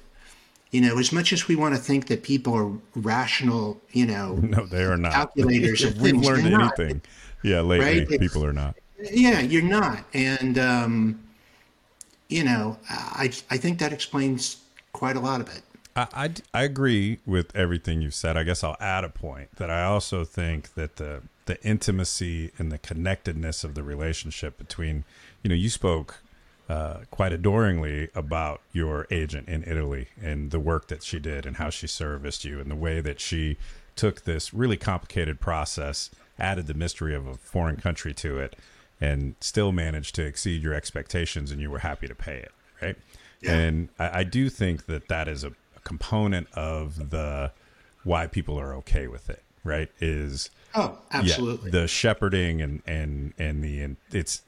You 0.70 0.80
know, 0.82 0.98
as 0.98 1.12
much 1.12 1.32
as 1.32 1.48
we 1.48 1.56
want 1.56 1.74
to 1.74 1.80
think 1.80 2.06
that 2.06 2.22
people 2.22 2.54
are 2.54 2.72
rational, 2.94 3.80
you 3.92 4.06
know, 4.06 4.36
no, 4.42 4.66
they 4.66 4.84
are 4.84 4.96
not. 4.96 5.12
calculators 5.12 5.82
if 5.82 5.96
we've 5.98 6.16
learned 6.22 6.44
they're 6.46 6.52
not. 6.52 6.78
anything, 6.78 7.02
yeah, 7.42 7.60
lately 7.60 8.06
Right? 8.06 8.20
people 8.20 8.44
are 8.44 8.52
not. 8.52 8.76
Yeah, 9.02 9.40
you're 9.40 9.62
not, 9.62 10.04
and 10.12 10.58
um, 10.58 11.22
you 12.28 12.44
know, 12.44 12.78
I 12.88 13.32
I 13.50 13.56
think 13.56 13.78
that 13.78 13.92
explains 13.92 14.58
quite 14.92 15.16
a 15.16 15.20
lot 15.20 15.40
of 15.40 15.48
it. 15.48 15.62
I, 15.96 16.06
I, 16.12 16.30
I 16.54 16.62
agree 16.62 17.18
with 17.26 17.54
everything 17.56 18.00
you've 18.00 18.14
said. 18.14 18.36
I 18.36 18.44
guess 18.44 18.62
I'll 18.62 18.76
add 18.80 19.04
a 19.04 19.08
point 19.08 19.56
that 19.56 19.70
I 19.70 19.84
also 19.84 20.24
think 20.24 20.74
that 20.74 20.96
the 20.96 21.22
the 21.46 21.62
intimacy 21.64 22.52
and 22.58 22.70
the 22.70 22.78
connectedness 22.78 23.64
of 23.64 23.74
the 23.74 23.82
relationship 23.82 24.56
between, 24.56 25.02
you 25.42 25.48
know, 25.48 25.54
you 25.54 25.68
spoke 25.68 26.22
uh, 26.68 26.98
quite 27.10 27.32
adoringly 27.32 28.08
about 28.14 28.60
your 28.72 29.08
agent 29.10 29.48
in 29.48 29.64
Italy 29.64 30.06
and 30.22 30.52
the 30.52 30.60
work 30.60 30.86
that 30.86 31.02
she 31.02 31.18
did 31.18 31.44
and 31.44 31.56
how 31.56 31.68
she 31.68 31.88
serviced 31.88 32.44
you 32.44 32.60
and 32.60 32.70
the 32.70 32.76
way 32.76 33.00
that 33.00 33.18
she 33.18 33.56
took 33.96 34.22
this 34.22 34.54
really 34.54 34.76
complicated 34.76 35.40
process, 35.40 36.10
added 36.38 36.68
the 36.68 36.74
mystery 36.74 37.16
of 37.16 37.26
a 37.26 37.34
foreign 37.34 37.76
country 37.76 38.14
to 38.14 38.38
it, 38.38 38.54
and 39.00 39.34
still 39.40 39.72
managed 39.72 40.14
to 40.16 40.22
exceed 40.24 40.62
your 40.62 40.74
expectations, 40.74 41.50
and 41.50 41.60
you 41.60 41.70
were 41.70 41.78
happy 41.78 42.06
to 42.06 42.14
pay 42.14 42.36
it, 42.36 42.52
right? 42.82 42.96
Yeah. 43.40 43.52
And 43.54 43.88
I, 43.98 44.20
I 44.20 44.24
do 44.24 44.50
think 44.50 44.86
that 44.86 45.08
that 45.08 45.26
is 45.28 45.44
a, 45.44 45.48
a 45.76 45.80
component 45.84 46.48
of 46.52 47.10
the 47.10 47.52
why 48.04 48.26
people 48.26 48.58
are 48.58 48.74
okay 48.76 49.06
with 49.06 49.30
it, 49.30 49.42
right? 49.64 49.90
Is 50.00 50.50
Oh, 50.74 50.98
absolutely. 51.10 51.70
yeah, 51.72 51.80
the 51.80 51.88
shepherding 51.88 52.60
and 52.62 52.82
and 52.86 53.32
and 53.38 53.64
the 53.64 53.80
and 53.82 53.96
it's 54.12 54.42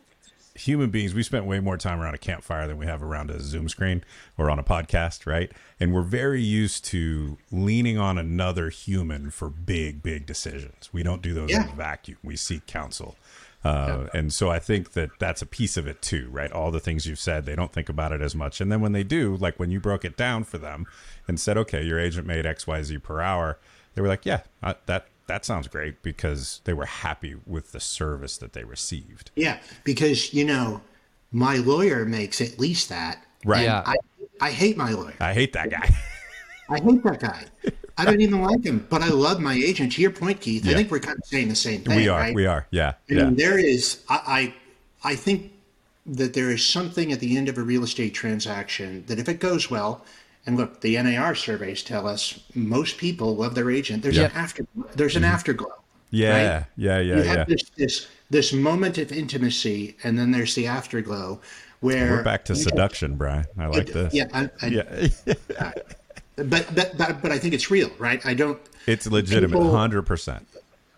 human 0.55 0.91
beings. 0.91 1.15
We 1.15 1.23
spent 1.23 1.47
way 1.47 1.59
more 1.61 1.77
time 1.79 2.01
around 2.01 2.15
a 2.15 2.19
campfire 2.19 2.69
than 2.69 2.77
we 2.77 2.85
have 2.87 3.03
around 3.03 3.31
a 3.31 3.41
Zoom 3.41 3.69
screen 3.71 4.05
or 4.37 4.51
on 4.51 4.59
a 4.59 4.63
podcast, 4.63 5.27
right? 5.27 5.51
And 5.81 5.93
we're 5.95 6.03
very 6.03 6.43
used 6.43 6.85
to 6.87 7.39
leaning 7.51 7.99
on 7.99 8.19
another 8.19 8.69
human 8.69 9.31
for 9.31 9.49
big, 9.49 10.03
big 10.03 10.27
decisions. 10.27 10.91
We 10.93 11.03
don't 11.03 11.23
do 11.23 11.33
those 11.33 11.51
in 11.51 11.63
a 11.63 11.73
vacuum. 11.73 12.19
We 12.23 12.37
seek 12.37 12.67
counsel. 12.67 13.17
Uh, 13.65 14.09
and 14.13 14.33
so 14.33 14.51
I 14.51 14.59
think 14.59 14.93
that 14.93 15.11
that's 15.19 15.41
a 15.41 15.47
piece 15.47 15.77
of 15.77 15.87
it 15.87 16.03
too, 16.03 16.29
right? 16.31 16.51
All 16.51 16.71
the 16.71 16.81
things 16.81 17.07
you've 17.07 17.21
said, 17.21 17.47
they 17.47 17.55
don't 17.55 17.73
think 17.73 17.89
about 17.89 18.13
it 18.13 18.21
as 18.21 18.35
much. 18.35 18.61
And 18.61 18.73
then 18.73 18.81
when 18.81 18.93
they 18.93 19.05
do, 19.05 19.37
like 19.37 19.59
when 19.59 19.71
you 19.71 19.79
broke 19.79 20.05
it 20.05 20.17
down 20.17 20.45
for 20.45 20.59
them 20.59 20.87
and 21.29 21.39
said, 21.39 21.57
okay, 21.57 21.83
your 21.83 21.99
agent 21.99 22.27
made 22.27 22.45
X, 22.45 22.67
Y, 22.67 22.83
Z 22.83 22.99
per 22.99 23.21
hour, 23.21 23.59
they 23.95 24.03
were 24.03 24.09
like, 24.09 24.27
yeah, 24.27 24.41
I, 24.63 24.75
that, 24.87 25.07
that 25.27 25.45
sounds 25.45 25.69
great 25.69 26.03
because 26.03 26.61
they 26.65 26.73
were 26.73 26.87
happy 26.87 27.37
with 27.47 27.73
the 27.73 27.81
service 27.81 28.37
that 28.39 28.53
they 28.53 28.65
received. 28.65 29.31
yeah, 29.37 29.61
because 29.85 30.35
you 30.35 30.45
know, 30.45 30.83
my 31.31 31.57
lawyer 31.57 32.05
makes 32.05 32.41
at 32.41 32.59
least 32.59 32.89
that. 32.89 33.25
Right. 33.45 33.65
Yeah. 33.65 33.83
I 33.87 33.97
I 34.41 34.51
hate 34.51 34.77
my 34.77 34.91
lawyer. 34.91 35.15
I 35.21 35.35
hate 35.35 35.53
that 35.53 35.71
guy. 35.71 35.89
I 36.69 36.81
hate 36.81 37.03
that 37.05 37.21
guy. 37.21 37.45
I 37.99 38.05
don't 38.05 38.21
even 38.21 38.41
like 38.41 38.65
him, 38.65 38.87
but 38.89 39.03
I 39.03 39.09
love 39.09 39.41
my 39.41 39.55
agent. 39.55 39.93
To 39.95 40.03
your 40.03 40.11
point, 40.11 40.41
Keith, 40.41 40.65
Yeah. 40.65 40.73
I 40.73 40.75
think 40.77 40.91
we're 40.91 41.01
kind 41.01 41.19
of 41.19 41.25
saying 41.27 41.49
the 41.49 41.55
same 41.55 41.83
thing. 41.83 41.97
we 41.97 42.09
are. 42.09 42.21
right? 42.21 42.35
We 42.35 42.47
are. 42.47 42.67
Yeah. 42.71 42.95
I 43.11 43.15
Yeah. 43.15 43.25
mean, 43.25 43.37
there 43.37 43.59
is. 43.59 44.03
I, 44.09 44.55
I 45.05 45.13
I 45.13 45.17
think 45.17 45.53
that 46.07 46.35
there 46.35 46.51
is 46.51 46.65
something 46.65 47.13
at 47.13 47.21
the 47.21 47.37
end 47.37 47.49
of 47.49 47.59
a 47.59 47.63
real 47.63 47.85
estate 47.85 48.15
transaction 48.15 49.05
that 49.07 49.19
if 49.19 49.29
it 49.29 49.41
goes 49.41 49.71
well, 49.71 50.05
and 50.47 50.57
look, 50.57 50.81
the 50.81 51.01
NAR 51.01 51.35
surveys 51.35 51.83
tell 51.83 52.07
us 52.09 52.41
most 52.55 52.99
people 52.99 53.37
love 53.37 53.55
their 53.55 53.71
agent. 53.71 54.03
There's 54.03 54.17
Yeah. 54.17 54.25
an 54.25 54.33
after. 54.35 54.67
There's 54.95 55.17
an 55.17 55.23
mm-hmm. 55.23 55.33
afterglow. 55.35 55.75
Yeah. 56.11 56.31
right? 56.31 56.67
Yeah. 56.77 56.99
Yeah. 56.99 57.01
you 57.01 57.23
Yeah. 57.23 57.37
have 57.37 57.49
this 57.49 57.63
this 57.77 58.07
this 58.31 58.53
moment 58.53 58.97
of 58.99 59.13
intimacy, 59.13 59.97
and 60.03 60.19
then 60.19 60.31
there's 60.31 60.55
the 60.55 60.67
afterglow, 60.67 61.41
where 61.81 62.11
We're 62.11 62.23
back 62.23 62.45
to 62.47 62.57
seduction, 62.57 63.17
Brian. 63.17 63.45
I 63.59 63.67
like 63.67 63.89
this. 63.93 64.15
Yeah, 64.15 64.27
I, 64.33 64.49
I, 64.63 64.67
Yeah. 64.67 65.73
but, 66.37 66.75
but 66.75 66.97
but 66.97 67.23
but 67.23 67.31
I 67.33 67.39
think 67.39 67.55
it's 67.55 67.71
real, 67.71 67.91
right? 67.99 68.25
I 68.25 68.35
don't. 68.35 68.59
It's 68.87 69.07
legitimate. 69.07 69.57
100%. 69.59 70.43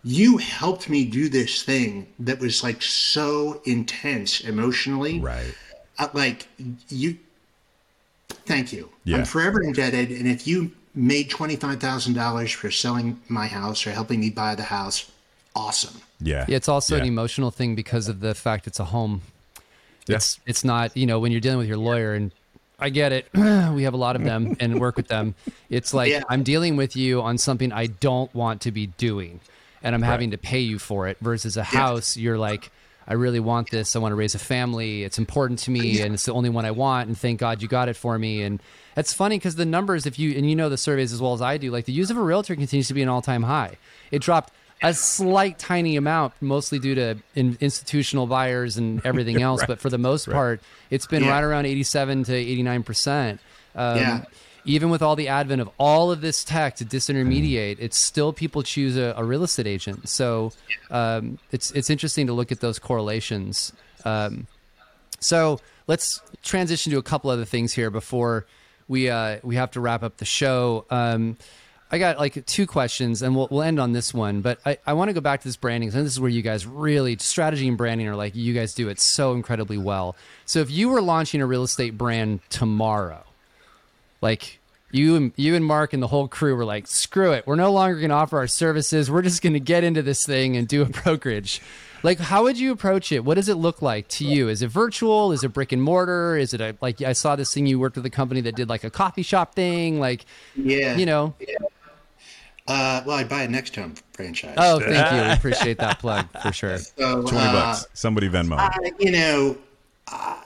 You 0.03 0.37
helped 0.37 0.89
me 0.89 1.05
do 1.05 1.29
this 1.29 1.63
thing 1.63 2.07
that 2.19 2.39
was 2.39 2.63
like 2.63 2.81
so 2.81 3.61
intense 3.65 4.41
emotionally, 4.41 5.19
Right. 5.19 5.53
uh, 5.99 6.07
like 6.13 6.47
you 6.89 7.17
thank 8.45 8.71
you 8.73 8.89
Yeah. 9.03 9.17
i'm 9.17 9.25
forever 9.25 9.61
indebted 9.61 10.09
and 10.11 10.27
if 10.27 10.47
you 10.47 10.71
made 10.93 11.29
$25000 11.29 12.53
for 12.53 12.71
selling 12.71 13.19
my 13.27 13.47
house 13.47 13.85
or 13.85 13.91
helping 13.91 14.19
me 14.19 14.29
buy 14.29 14.55
the 14.55 14.63
house 14.63 15.11
awesome 15.55 16.01
Yeah. 16.19 16.45
Yeah, 16.47 16.57
it's 16.57 16.69
also 16.69 16.97
an 16.97 17.05
emotional 17.05 17.51
thing 17.51 17.75
because 17.75 18.07
of 18.07 18.19
the 18.21 18.33
fact 18.35 18.67
it's 18.67 18.79
a 18.79 18.85
home. 18.85 19.21
Yeah. 20.07 20.15
It's 20.17 20.39
it's 20.45 20.63
not 20.63 20.95
you 20.95 21.05
know 21.05 21.19
when 21.19 21.31
you're 21.31 21.41
dealing 21.41 21.57
with 21.59 21.67
your 21.67 21.77
lawyer 21.77 22.13
and 22.13 22.31
I 22.79 22.89
get 22.89 23.11
it. 23.13 23.27
we 23.33 23.83
have 23.83 23.93
a 23.93 23.97
lot 23.97 24.15
of 24.15 24.23
them 24.23 24.55
and 24.59 24.79
work 24.79 24.97
with 24.97 25.07
them. 25.07 25.35
It's 25.69 25.93
like 25.93 26.11
Yeah. 26.11 26.23
I'm 26.29 26.43
dealing 26.43 26.75
with 26.75 26.95
you 26.95 27.21
on 27.21 27.37
something 27.37 27.71
I 27.71 27.87
don't 27.87 28.33
want 28.35 28.61
to 28.61 28.71
be 28.71 28.87
doing, 28.87 29.39
and 29.81 29.95
I'm 29.95 30.01
having 30.01 30.31
to 30.31 30.37
pay 30.37 30.59
you 30.59 30.79
for 30.79 31.07
it. 31.07 31.17
Versus 31.21 31.57
a 31.57 31.63
house, 31.63 32.17
you're 32.17 32.37
like, 32.37 32.71
I 33.07 33.13
really 33.13 33.39
want 33.39 33.69
this. 33.69 33.95
I 33.95 33.99
want 33.99 34.11
to 34.11 34.15
raise 34.15 34.35
a 34.35 34.39
family. 34.39 35.03
It's 35.03 35.17
important 35.19 35.59
to 35.59 35.71
me, 35.71 36.01
and 36.01 36.13
it's 36.15 36.25
the 36.25 36.33
only 36.33 36.49
one 36.49 36.65
I 36.65 36.71
want. 36.71 37.07
And 37.07 37.17
thank 37.17 37.39
God 37.39 37.61
you 37.61 37.67
got 37.67 37.87
it 37.87 37.95
for 37.95 38.17
me. 38.17 38.41
And 38.41 38.59
it's 38.97 39.13
funny 39.13 39.37
because 39.37 39.55
the 39.55 39.65
numbers, 39.65 40.05
if 40.05 40.17
you 40.19 40.35
and 40.35 40.49
you 40.49 40.55
know 40.55 40.69
the 40.69 40.77
surveys 40.77 41.13
as 41.13 41.21
well 41.21 41.33
as 41.33 41.41
I 41.41 41.57
do, 41.57 41.71
like 41.71 41.85
the 41.85 41.93
use 41.93 42.09
of 42.09 42.17
a 42.17 42.21
realtor 42.21 42.55
continues 42.55 42.87
to 42.89 42.93
be 42.93 43.01
an 43.03 43.09
all 43.09 43.21
time 43.21 43.43
high. 43.43 43.77
It 44.11 44.21
dropped 44.21 44.51
a 44.89 44.93
slight 44.93 45.57
tiny 45.59 45.95
amount, 45.97 46.33
mostly 46.41 46.79
due 46.79 46.95
to 46.95 47.15
in, 47.35 47.57
institutional 47.59 48.27
buyers 48.27 48.77
and 48.77 49.05
everything 49.09 49.41
else. 49.41 49.63
But 49.65 49.79
for 49.79 49.89
the 49.89 49.97
most 49.97 50.29
part, 50.29 50.61
it's 50.89 51.07
been 51.07 51.23
Yeah. 51.23 51.31
right 51.31 51.43
around 51.43 51.65
87 51.65 52.23
to 52.25 52.33
89 52.35 52.83
percent. 52.83 53.39
Um, 53.75 53.97
Yeah. 53.97 54.25
Even 54.67 54.89
with 54.89 55.03
all 55.03 55.15
the 55.15 55.27
advent 55.27 55.61
of 55.61 55.69
all 55.77 56.11
of 56.11 56.21
this 56.21 56.43
tech 56.43 56.77
to 56.77 56.85
disintermediate, 56.85 57.77
it's 57.79 57.99
still 57.99 58.33
people 58.33 58.63
choose 58.63 58.97
a, 58.97 59.13
a 59.15 59.23
real 59.23 59.43
estate 59.43 59.67
agent. 59.67 60.09
So 60.09 60.53
um, 60.89 61.37
it's 61.51 61.69
it's 61.71 61.91
interesting 61.91 62.25
to 62.27 62.33
look 62.33 62.51
at 62.51 62.61
those 62.61 62.79
correlations. 62.79 63.73
Um, 64.05 64.47
so 65.19 65.59
let's 65.87 66.19
transition 66.41 66.91
to 66.93 66.97
a 66.97 67.03
couple 67.03 67.29
other 67.29 67.45
things 67.45 67.73
here 67.73 67.91
before 67.91 68.47
we 68.87 69.07
uh, 69.09 69.37
we 69.43 69.55
have 69.55 69.69
to 69.71 69.79
wrap 69.81 70.01
up 70.01 70.17
the 70.17 70.25
show. 70.25 70.85
Um, 70.89 71.37
I 71.95 71.97
got 71.97 72.19
like 72.19 72.45
two 72.45 72.67
questions, 72.67 73.21
and 73.21 73.33
we'll 73.35 73.47
we'll 73.49 73.61
end 73.61 73.79
on 73.79 73.93
this 73.93 74.13
one. 74.13 74.41
But 74.41 74.59
I, 74.65 74.77
I 74.85 74.91
want 74.93 75.07
to 75.07 75.13
go 75.13 75.21
back 75.21 75.39
to 75.41 75.47
this 75.47 75.55
branding. 75.55 75.91
Think 75.91 76.03
this 76.03 76.11
is 76.11 76.19
where 76.19 76.29
you 76.29 76.41
guys 76.41 76.65
really 76.67 77.15
strategy 77.19 77.69
and 77.69 77.77
branding 77.77 78.05
are 78.09 78.17
like 78.17 78.35
you 78.35 78.53
guys 78.53 78.73
do 78.73 78.89
it 78.89 78.99
so 78.99 79.31
incredibly 79.31 79.77
well. 79.77 80.17
So 80.45 80.59
if 80.59 80.69
you 80.69 80.89
were 80.89 81.01
launching 81.01 81.41
a 81.41 81.45
real 81.45 81.63
estate 81.63 81.97
brand 81.97 82.41
tomorrow, 82.49 83.23
like 84.21 84.59
you 84.91 85.15
and 85.15 85.31
you 85.37 85.55
and 85.55 85.63
Marc 85.63 85.93
and 85.93 86.03
the 86.03 86.07
whole 86.07 86.27
crew 86.27 86.53
were 86.55 86.65
like, 86.65 86.85
screw 86.87 87.31
it, 87.31 87.47
we're 87.47 87.55
no 87.55 87.71
longer 87.71 87.97
going 87.97 88.09
to 88.09 88.15
offer 88.15 88.37
our 88.37 88.47
services. 88.47 89.09
We're 89.09 89.21
just 89.21 89.41
going 89.41 89.53
to 89.53 89.59
get 89.61 89.83
into 89.85 90.01
this 90.01 90.25
thing 90.25 90.57
and 90.57 90.67
do 90.67 90.81
a 90.81 90.85
brokerage. 91.03 91.61
Like, 92.03 92.19
how 92.19 92.43
would 92.43 92.59
you 92.59 92.71
approach 92.71 93.11
it? 93.11 93.25
What 93.25 93.33
does 93.33 93.49
it 93.49 93.55
look 93.55 93.81
like 93.81 94.07
to 94.09 94.25
you? 94.25 94.47
Is 94.47 94.61
it 94.61 94.67
virtual? 94.67 95.31
Is 95.31 95.43
it 95.43 95.53
brick 95.53 95.71
and 95.71 95.81
mortar? 95.81 96.37
Is 96.37 96.53
it 96.53 96.61
a, 96.61 96.75
like 96.81 97.01
I 97.01 97.13
saw 97.13 97.35
this 97.35 97.51
thing 97.53 97.65
you 97.65 97.79
worked 97.79 97.95
with 97.95 98.05
a 98.05 98.09
company 98.11 98.41
that 98.41 98.55
did 98.55 98.69
like 98.69 98.83
a 98.83 98.91
coffee 98.91 99.23
shop 99.23 99.55
thing? 99.55 99.99
Like, 99.99 100.25
Yeah. 100.55 100.97
you 100.97 101.05
know. 101.05 101.33
Uh, 102.67 103.03
well, 103.05 103.17
I'd 103.17 103.29
buy 103.29 103.43
a 103.43 103.47
NextHome 103.47 104.01
franchise. 104.13 104.55
Oh, 104.57 104.79
thank 104.79 105.11
you. 105.11 105.27
We 105.27 105.33
appreciate 105.33 105.77
that 105.77 105.99
plug 105.99 106.27
for 106.41 106.51
sure. 106.51 106.77
So, 106.97 107.21
20 107.21 107.37
uh, 107.37 107.51
bucks. 107.53 107.87
Somebody 107.93 108.27
Venmo. 108.27 108.57
Uh, 108.57 108.89
you 108.99 109.11
know, 109.11 109.57
uh, 110.11 110.41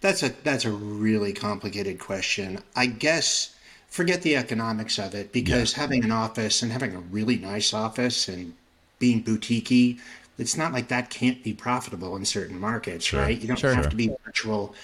that's 0.00 0.22
a 0.22 0.30
that's 0.42 0.64
a 0.64 0.70
really 0.70 1.32
complicated 1.32 1.98
question. 1.98 2.60
I 2.76 2.86
guess 2.86 3.54
forget 3.88 4.22
the 4.22 4.36
economics 4.36 4.98
of 4.98 5.14
it 5.14 5.32
because 5.32 5.72
having 5.74 6.04
an 6.04 6.12
office 6.12 6.62
and 6.62 6.72
having 6.72 6.94
a 6.94 7.00
really 7.00 7.36
nice 7.36 7.74
office 7.74 8.28
and 8.28 8.54
being 8.98 9.22
boutiquey, 9.22 9.98
it's 10.38 10.56
not 10.56 10.72
like 10.72 10.88
that 10.88 11.10
can't 11.10 11.42
be 11.42 11.52
profitable 11.52 12.16
in 12.16 12.24
certain 12.24 12.58
markets, 12.58 13.12
right? 13.12 13.38
You 13.38 13.48
don't 13.48 13.58
Sure. 13.58 13.74
have 13.74 13.90
to 13.90 13.96
be 13.96 14.10
virtual. 14.24 14.74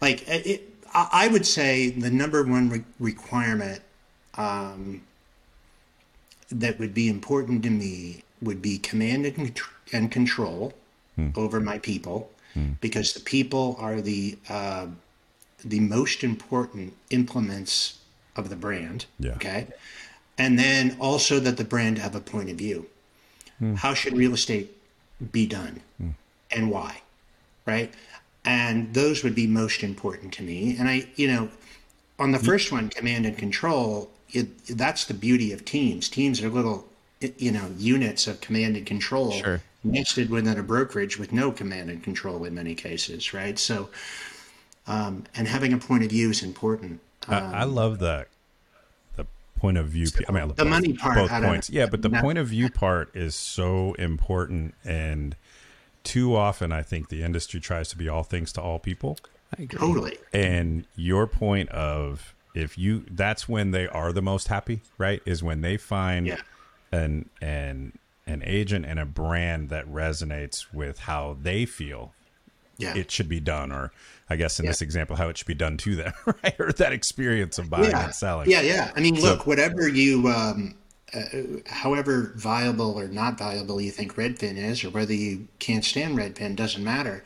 Like 0.00 0.28
it, 0.28 0.68
I 0.92 1.08
I 1.12 1.28
would 1.28 1.46
say 1.46 1.90
the 1.90 2.10
number 2.10 2.42
one 2.42 2.68
re- 2.68 2.84
requirement 2.98 3.80
um, 4.34 5.02
that 6.50 6.78
would 6.78 6.94
be 6.94 7.08
important 7.08 7.62
to 7.62 7.70
me 7.70 8.22
would 8.42 8.60
be 8.62 8.78
command 8.78 9.26
and, 9.26 9.60
and 9.92 10.10
control 10.10 10.72
hmm. 11.16 11.30
over 11.34 11.60
my 11.60 11.78
people 11.78 12.30
hmm. 12.54 12.72
because 12.80 13.14
the 13.14 13.20
people 13.20 13.76
are 13.78 14.00
the 14.00 14.36
uh, 14.48 14.86
the 15.64 15.80
most 15.80 16.22
important 16.22 16.92
implements 17.10 17.98
of 18.36 18.50
the 18.50 18.56
brand 18.56 19.06
Yeah. 19.18 19.32
okay? 19.32 19.66
And 20.38 20.58
then 20.58 20.96
also 21.00 21.40
that 21.40 21.56
the 21.56 21.64
brand 21.64 21.98
have 21.98 22.14
a 22.14 22.20
point 22.20 22.50
of 22.50 22.56
view. 22.56 22.86
Hmm. 23.58 23.74
How 23.74 23.94
should 23.94 24.16
real 24.16 24.34
estate 24.34 24.76
be 25.32 25.46
done? 25.46 25.80
And 26.50 26.70
why 26.70 27.00
right? 27.66 27.92
And 28.44 28.94
those 28.94 29.24
would 29.24 29.34
be 29.34 29.46
most 29.46 29.82
important 29.82 30.32
to 30.34 30.42
me. 30.42 30.76
And 30.78 30.88
i 30.88 31.06
you 31.16 31.28
know 31.28 31.48
on 32.18 32.32
the 32.32 32.38
first 32.38 32.72
one 32.72 32.88
command 32.88 33.26
and 33.26 33.36
control 33.36 34.10
it, 34.32 34.66
that's 34.66 35.04
the 35.04 35.14
beauty 35.14 35.52
of 35.52 35.64
teams 35.64 36.08
teams 36.08 36.42
are 36.42 36.48
little 36.48 36.86
you 37.38 37.50
know 37.52 37.70
units 37.78 38.26
of 38.26 38.40
command 38.40 38.76
and 38.76 38.86
control 38.86 39.30
Sure. 39.30 39.62
nested 39.84 40.30
within 40.30 40.58
a 40.58 40.62
brokerage 40.62 41.18
with 41.18 41.32
no 41.32 41.50
command 41.52 41.90
and 41.90 42.02
control 42.02 42.44
in 42.44 42.54
many 42.54 42.74
cases 42.74 43.32
right 43.32 43.58
so 43.58 43.88
um, 44.86 45.24
and 45.34 45.48
having 45.48 45.72
a 45.72 45.78
point 45.78 46.04
of 46.04 46.10
view 46.10 46.30
is 46.30 46.42
important 46.42 47.00
I, 47.28 47.38
I 47.38 47.64
love 47.64 47.98
that. 47.98 48.28
The 49.16 49.26
point 49.58 49.78
of 49.78 49.88
view. 49.88 50.06
I 50.28 50.30
mean, 50.30 50.42
I 50.42 50.44
love 50.44 50.54
The 50.54 50.62
both, 50.62 50.70
money 50.70 50.92
part, 50.92 51.16
both 51.16 51.30
points. 51.42 51.68
Yeah, 51.68 51.86
but 51.86 52.02
the 52.02 52.08
not- 52.08 52.22
point 52.22 52.38
of 52.38 52.46
view 52.46 52.70
part 52.70 53.10
is 53.16 53.34
so 53.34 53.94
important, 53.94 54.74
and 54.84 55.34
too 56.04 56.36
often 56.36 56.70
I 56.70 56.82
think 56.82 57.08
the 57.08 57.24
industry 57.24 57.58
tries 57.58 57.88
to 57.88 57.98
be 57.98 58.08
all 58.08 58.22
things 58.22 58.52
to 58.52 58.60
all 58.62 58.78
people. 58.78 59.18
I 59.58 59.62
agree. 59.64 59.76
totally 59.80 60.18
And 60.32 60.84
your 60.94 61.26
point 61.26 61.68
of 61.70 62.32
if 62.56 62.78
you 62.78 63.04
that's 63.10 63.48
when 63.48 63.70
they 63.70 63.86
are 63.86 64.12
the 64.12 64.22
most 64.22 64.48
happy, 64.48 64.80
right? 64.98 65.22
Is 65.26 65.42
when 65.42 65.60
they 65.60 65.76
find 65.76 66.26
Yeah. 66.26 66.40
an 66.92 67.28
an 67.40 67.98
an 68.26 68.42
agent 68.44 68.84
and 68.86 68.98
a 68.98 69.04
brand 69.04 69.68
that 69.70 69.86
resonates 69.86 70.72
with 70.72 71.00
how 71.00 71.36
they 71.40 71.64
feel 71.64 72.12
yeah 72.78 72.94
it 72.96 73.10
should 73.10 73.28
be 73.28 73.40
done, 73.40 73.70
or 73.72 73.92
I 74.28 74.36
guess 74.36 74.58
in 74.58 74.64
Yeah. 74.64 74.70
this 74.72 74.82
example, 74.82 75.16
how 75.16 75.28
it 75.28 75.38
should 75.38 75.46
be 75.46 75.54
done 75.54 75.76
to 75.78 75.94
them, 75.96 76.12
right? 76.42 76.54
Or 76.58 76.72
that 76.72 76.92
experience 76.92 77.58
of 77.58 77.70
buying 77.70 77.90
yeah. 77.90 78.06
and 78.06 78.14
selling. 78.14 78.50
Yeah, 78.50 78.62
yeah. 78.62 78.90
I 78.96 79.00
mean, 79.00 79.20
look, 79.20 79.46
whatever 79.46 79.88
you, 79.88 80.28
um, 80.28 80.74
uh, 81.14 81.22
however 81.66 82.32
viable 82.36 82.98
or 82.98 83.06
not 83.06 83.38
viable 83.38 83.80
you 83.80 83.90
think 83.92 84.16
Redfin 84.16 84.56
is, 84.56 84.82
or 84.84 84.90
whether 84.90 85.14
you 85.14 85.46
can't 85.60 85.84
stand 85.84 86.18
Redfin, 86.18 86.56
doesn't 86.56 86.82
matter. 86.82 87.22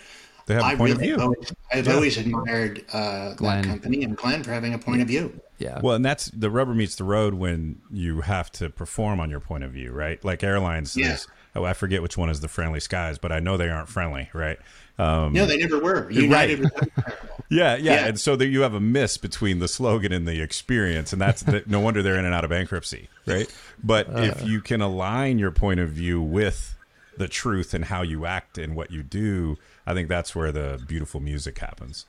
They 0.50 0.54
have 0.56 0.64
a 0.64 0.66
I 0.66 0.74
point 0.74 0.92
of 0.94 0.98
view. 0.98 1.16
Always, 1.16 1.52
I've 1.72 1.86
Yeah. 1.86 1.94
always 1.94 2.16
admired 2.18 2.84
uh, 2.92 3.34
that 3.34 3.64
company 3.64 4.02
and 4.02 4.16
Glenn 4.16 4.42
for 4.42 4.50
having 4.50 4.74
a 4.74 4.78
point 4.78 5.00
of 5.00 5.06
view. 5.06 5.40
Yeah. 5.58 5.78
Well, 5.80 5.94
and 5.94 6.04
that's 6.04 6.26
the 6.26 6.50
rubber 6.50 6.74
meets 6.74 6.96
the 6.96 7.04
road 7.04 7.34
when 7.34 7.80
you 7.92 8.22
have 8.22 8.50
to 8.52 8.68
perform 8.68 9.20
on 9.20 9.30
your 9.30 9.38
point 9.38 9.62
of 9.62 9.70
view, 9.70 9.92
right? 9.92 10.22
Like 10.24 10.42
airlines, 10.42 10.96
Yeah. 10.96 11.06
there's- 11.08 11.28
oh, 11.54 11.62
I 11.64 11.72
forget 11.74 12.02
which 12.02 12.16
one 12.16 12.30
is 12.30 12.40
the 12.40 12.48
friendly 12.48 12.80
skies, 12.80 13.16
but 13.18 13.30
I 13.30 13.38
know 13.38 13.56
they 13.56 13.68
aren't 13.68 13.88
friendly, 13.88 14.28
right? 14.32 14.58
Um, 14.98 15.32
No, 15.32 15.46
they 15.46 15.56
never 15.58 15.78
were. 15.78 16.10
United 16.10 16.60
was 16.60 16.70
terrible. 16.72 17.12
yeah, 17.48 17.76
yeah, 17.76 17.94
Yeah. 17.94 18.06
and 18.08 18.18
so 18.18 18.34
that 18.34 18.46
you 18.48 18.62
have 18.62 18.74
a 18.74 18.80
miss 18.80 19.18
between 19.18 19.60
the 19.60 19.68
slogan 19.68 20.12
and 20.12 20.26
the 20.26 20.40
experience, 20.42 21.12
and 21.12 21.22
that's 21.22 21.42
the, 21.42 21.62
no 21.66 21.78
wonder 21.78 22.02
they're 22.02 22.18
in 22.18 22.24
and 22.24 22.34
out 22.34 22.42
of 22.42 22.50
bankruptcy, 22.50 23.08
right? 23.24 23.46
But 23.84 24.08
if 24.10 24.44
you 24.44 24.60
can 24.60 24.80
align 24.80 25.38
your 25.38 25.52
point 25.52 25.78
of 25.78 25.90
view 25.90 26.20
with 26.20 26.74
the 27.18 27.28
truth 27.28 27.74
and 27.74 27.84
how 27.84 28.00
you 28.02 28.24
act 28.26 28.56
and 28.58 28.74
what 28.74 28.90
you 28.90 29.02
do, 29.02 29.58
I 29.90 29.94
think 29.94 30.08
that's 30.08 30.34
where 30.34 30.52
the 30.52 30.80
beautiful 30.86 31.20
music 31.20 31.58
happens. 31.58 32.06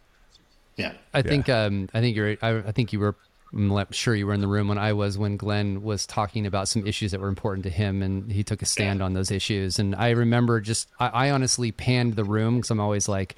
Yeah. 0.78 0.94
I 1.13 1.22
think 1.22 1.50
um, 1.50 1.89
I 1.94 2.00
think 2.00 2.15
you're 2.15 2.38
I, 2.41 2.58
I 2.60 2.72
think 2.72 2.94
you 2.94 3.00
were 3.00 3.15
I'm 3.54 3.91
sure 3.91 4.15
you 4.15 4.26
were 4.28 4.34
in 4.34 4.39
the 4.39 4.48
room 4.48 4.70
when 4.70 4.78
I 4.78 4.94
was 4.94 5.17
when 5.17 5.36
Glenn 5.36 5.84
was 5.84 6.06
talking 6.06 6.46
about 6.48 6.70
some 6.70 6.88
issues 6.88 7.12
that 7.12 7.20
were 7.20 7.28
important 7.28 7.63
to 7.65 7.70
him 7.70 8.02
and 8.02 8.32
he 8.32 8.44
took 8.44 8.62
a 8.62 8.65
stand 8.65 9.02
on 9.02 9.13
those 9.13 9.30
issues 9.30 9.78
and 9.80 9.94
I 9.96 10.12
remember 10.12 10.62
just 10.62 10.88
I, 11.00 11.08
I 11.08 11.32
honestly 11.32 11.72
panned 11.74 12.15
the 12.15 12.24
room 12.24 12.58
because 12.58 12.72
I'm 12.72 12.80
always 12.80 13.10
like 13.10 13.36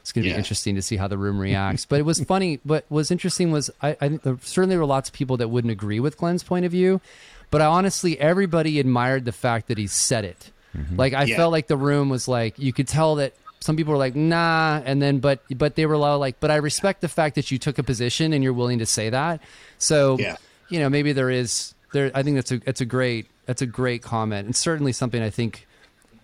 it's 0.00 0.12
going 0.12 0.22
to 0.22 0.28
Yeah. 0.28 0.34
be 0.36 0.38
interesting 0.38 0.76
to 0.76 0.82
see 0.82 0.96
how 0.96 1.08
the 1.08 1.18
room 1.18 1.40
reacts 1.48 1.84
but 1.84 1.98
it 1.98 2.04
was 2.04 2.20
funny 2.22 2.60
but 2.64 2.84
what 2.88 2.94
was 2.98 3.10
interesting 3.10 3.50
was 3.50 3.68
I, 3.82 3.96
I 4.00 4.08
there, 4.08 4.38
certainly 4.42 4.74
there 4.74 4.80
were 4.80 4.86
lots 4.86 5.08
of 5.08 5.14
people 5.14 5.36
that 5.38 5.48
wouldn't 5.48 5.72
agree 5.72 5.98
with 5.98 6.16
Glenn's 6.16 6.44
point 6.44 6.64
of 6.64 6.70
view 6.70 7.00
but 7.50 7.60
I 7.60 7.66
honestly 7.66 8.18
everybody 8.20 8.78
admired 8.78 9.24
the 9.24 9.32
fact 9.32 9.66
that 9.66 9.78
he 9.78 9.88
said 9.88 10.24
it 10.24 10.52
like 10.94 11.12
I 11.12 11.24
Yeah. 11.24 11.36
felt 11.36 11.50
like 11.52 11.66
the 11.66 11.76
room 11.76 12.08
was 12.08 12.28
like 12.28 12.56
you 12.58 12.72
could 12.72 12.86
tell 12.86 13.16
that 13.16 13.32
some 13.66 13.76
people 13.76 13.90
were 13.92 13.98
like 13.98 14.14
nah 14.14 14.80
and 14.84 15.02
then 15.02 15.18
but 15.18 15.40
but 15.56 15.74
they 15.74 15.86
were 15.86 15.96
all 15.96 16.20
like 16.20 16.38
but 16.38 16.52
i 16.52 16.56
respect 16.56 17.00
the 17.00 17.08
fact 17.08 17.34
that 17.34 17.50
you 17.50 17.58
took 17.58 17.78
a 17.78 17.82
position 17.82 18.32
and 18.32 18.44
you're 18.44 18.52
willing 18.52 18.78
to 18.78 18.86
say 18.86 19.10
that. 19.10 19.40
So 19.78 20.16
Yeah. 20.20 20.36
you 20.68 20.78
know 20.78 20.88
maybe 20.88 21.12
there 21.12 21.30
is 21.30 21.74
there 21.92 22.12
i 22.14 22.22
think 22.22 22.36
that's 22.36 22.52
a 22.52 22.58
that's 22.58 22.80
a 22.80 22.86
great 22.86 23.26
that's 23.46 23.62
a 23.62 23.66
great 23.66 24.02
comment. 24.02 24.46
And 24.46 24.54
certainly 24.54 24.92
something 24.92 25.20
i 25.20 25.30
think 25.30 25.66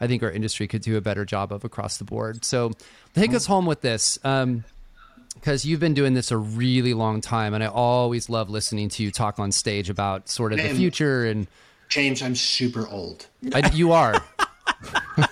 i 0.01 0.07
think 0.07 0.23
our 0.23 0.31
industry 0.31 0.69
could 0.69 0.83
do 0.83 0.97
a 0.97 1.01
better 1.01 1.25
job 1.25 1.53
of 1.53 1.65
across 1.65 1.97
the 1.99 2.05
board. 2.05 2.45
So 2.45 2.73
take 3.15 3.35
us 3.35 3.47
home 3.47 3.67
with 3.67 3.81
this 3.81 4.19
um 4.25 4.63
because 5.35 5.65
you've 5.65 5.81
been 5.81 5.95
doing 5.95 6.15
this 6.15 6.31
a 6.31 6.37
really 6.37 6.95
long 6.95 7.21
time 7.21 7.55
and 7.55 7.65
i 7.65 7.67
always 7.67 8.29
love 8.31 8.51
listening 8.51 8.89
to 8.91 9.03
you 9.03 9.11
talk 9.11 9.39
on 9.41 9.51
stage 9.51 9.91
about 9.91 10.29
sort 10.29 10.53
of 10.53 10.59
the 10.59 10.69
future 10.75 11.25
and 11.27 11.49
James, 11.89 12.23
I'm 12.23 12.35
super 12.35 12.89
old. 12.89 13.27
I, 13.53 13.69
you 13.75 13.93
are 13.93 14.15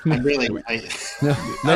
really, 0.05 0.49
I, 0.69 0.73
I 0.73 0.77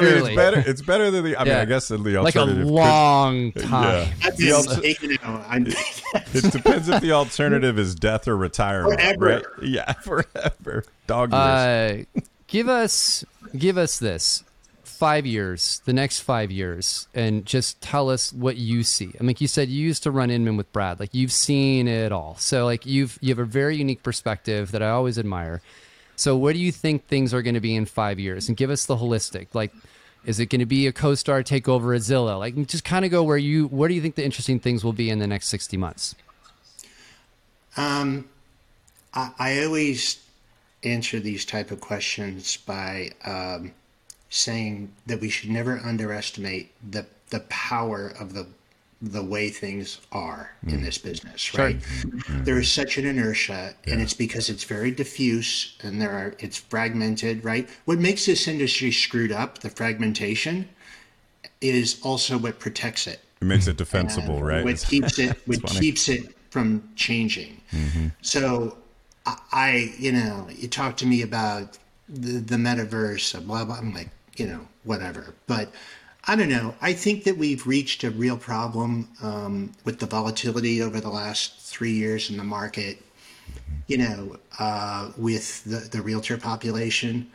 mean, 0.01 0.15
it's 0.27 0.35
better. 0.35 0.63
It's 0.67 0.83
better 0.83 1.11
than 1.11 1.25
the. 1.25 1.37
I 1.37 1.45
mean, 1.45 1.55
I 1.55 1.65
guess 1.65 1.89
the 1.89 1.95
alternative. 1.97 2.23
like 2.25 2.35
a 2.35 2.39
alternative. 2.41 2.65
could- 2.65 2.73
long 2.73 3.53
time 3.53 4.09
Yeah. 4.23 4.31
The 4.31 4.53
alter- 4.53 4.87
you 4.87 5.19
know, 5.23 5.45
I'm, 5.49 5.67
it 6.33 6.53
depends 6.53 6.89
if 6.89 7.01
the 7.01 7.13
alternative 7.13 7.79
is 7.79 7.95
death 7.95 8.29
or 8.29 8.37
retirement. 8.37 9.01
Forever. 9.01 9.27
Right? 9.27 9.45
Yeah, 9.69 9.93
forever. 9.95 10.85
Dog 11.07 11.33
years. 11.33 11.41
Uh, 11.41 12.21
give 12.47 12.69
us 12.69 13.25
give 13.57 13.79
us 13.79 13.99
this 13.99 14.45
five 14.85 15.27
years, 15.27 15.83
the 15.87 15.93
next 15.93 16.21
five 16.21 16.51
years, 16.51 17.09
and 17.15 17.45
just 17.45 17.81
tell 17.81 18.09
us 18.09 18.33
what 18.33 18.57
you 18.57 18.83
see. 18.85 19.07
I 19.07 19.23
mean, 19.23 19.27
like 19.29 19.41
you 19.41 19.49
said, 19.49 19.69
you 19.69 19.83
used 19.85 20.03
to 20.05 20.11
run 20.11 20.31
Inman 20.31 20.57
with 20.57 20.73
Brad. 20.73 21.01
Like 21.01 21.13
you've 21.15 21.33
seen 21.33 21.89
it 21.89 22.13
all. 22.13 22.37
So 22.39 22.65
like 22.65 22.87
you've 22.87 23.19
you 23.21 23.31
have 23.31 23.39
a 23.39 23.45
very 23.45 23.77
unique 23.77 24.03
perspective 24.03 24.71
that 24.73 24.83
I 24.83 24.91
always 24.91 25.19
admire. 25.19 25.61
So 26.17 26.37
where 26.37 26.53
do 26.53 26.59
you 26.59 26.73
think 26.73 27.07
things 27.07 27.35
are 27.35 27.43
going 27.43 27.55
to 27.55 27.61
be 27.61 27.75
in 27.75 27.87
five 27.87 28.19
years? 28.19 28.49
And 28.49 28.57
give 28.57 28.71
us 28.71 28.87
the 28.87 28.97
holistic. 28.97 29.49
Like, 29.53 29.73
is 30.25 30.41
it 30.41 30.47
going 30.47 30.61
to 30.61 30.67
be 30.67 30.87
a 30.87 30.93
CoStar 30.93 31.45
takeover 31.45 31.95
at 31.95 32.03
Zillow? 32.03 32.39
Like, 32.39 32.55
just 32.67 32.85
kind 32.85 33.05
of 33.05 33.11
go 33.11 33.23
where 33.23 33.37
you 33.37 33.67
where 33.69 33.89
do 33.89 33.95
you 33.95 34.01
think 34.01 34.15
the 34.15 34.25
interesting 34.25 34.59
things 34.61 34.85
will 34.85 34.93
be 34.93 35.11
in 35.11 35.19
the 35.19 35.27
next 35.27 35.49
sixty 35.49 35.77
months? 35.77 36.15
Um, 37.77 38.29
I, 39.13 39.33
I 39.39 39.65
always 39.65 40.21
answer 40.83 41.19
these 41.19 41.45
type 41.45 41.71
of 41.71 41.81
questions 41.81 42.57
by 42.59 43.11
um, 43.25 43.73
saying 44.31 44.93
that 45.07 45.21
we 45.21 45.29
should 45.29 45.51
never 45.51 45.79
underestimate 45.79 46.73
the 46.89 47.07
the 47.31 47.41
power 47.41 48.13
of 48.19 48.35
the 48.35 48.47
the 49.03 49.23
way 49.23 49.49
things 49.49 50.01
are 50.13 50.53
in 50.67 50.81
mm. 50.81 50.85
this 50.85 50.99
business, 50.99 51.57
right? 51.57 51.79
Mm-hmm. 51.79 52.45
There 52.45 52.59
is 52.59 52.71
such 52.73 52.97
an 52.97 53.05
inertia, 53.05 53.75
and 53.87 54.01
it's 54.01 54.15
because 54.15 54.49
it's 54.49 54.65
very 54.65 54.91
diffuse 54.91 55.77
and 55.83 56.01
there 56.01 56.13
are 56.13 56.35
it's 56.39 56.59
fragmented, 56.59 57.45
right? 57.45 57.69
What 57.85 57.99
makes 57.99 58.27
this 58.27 58.49
industry 58.49 58.93
screwed 58.93 59.33
up, 59.33 59.59
the 59.59 59.71
fragmentation, 59.71 60.69
is 61.61 62.01
also 62.03 62.39
what 62.39 62.59
protects 62.59 63.07
it. 63.07 63.21
it 63.41 63.45
makes 63.45 63.67
it 63.67 63.77
defensible, 63.77 64.43
right? 64.43 64.65
What 64.65 64.79
keeps 64.79 65.19
it 65.19 65.37
what 65.47 65.61
funny. 65.61 65.81
keeps 65.81 66.09
it 66.09 66.35
from 66.51 66.89
changing. 66.95 67.61
Mm-hmm. 67.73 68.09
So 68.23 68.79
I, 69.27 69.37
I, 69.53 69.95
you 69.99 70.13
know, 70.13 70.47
you 70.51 70.69
talk 70.69 70.97
to 70.99 71.07
me 71.07 71.23
about 71.23 71.79
the, 72.09 72.39
the 72.39 72.57
metaverse, 72.57 73.45
blah 73.47 73.65
blah. 73.65 73.77
I'm 73.77 73.93
like, 73.93 74.11
you 74.37 74.47
know, 74.47 74.61
whatever. 74.85 75.35
But 75.47 75.73
I 76.27 76.37
don't 76.37 76.49
know. 76.49 76.75
I 76.81 76.95
think 76.95 77.25
that 77.25 77.37
we've 77.37 77.67
reached 77.67 78.03
a 78.03 78.11
real 78.11 78.39
problem 78.39 79.09
um, 79.23 79.73
with 79.85 79.99
the 79.99 80.07
volatility 80.07 80.81
over 80.81 80.99
the 80.99 81.11
last 81.11 81.61
three 81.61 81.93
years 81.93 82.31
in 82.31 82.39
the 82.39 82.45
market. 82.45 83.03
You 83.87 83.99
know, 83.99 84.37
uh, 84.59 85.11
with 85.19 85.65
the, 85.65 85.89
the 85.91 86.01
realtor 86.01 86.39
population. 86.39 87.31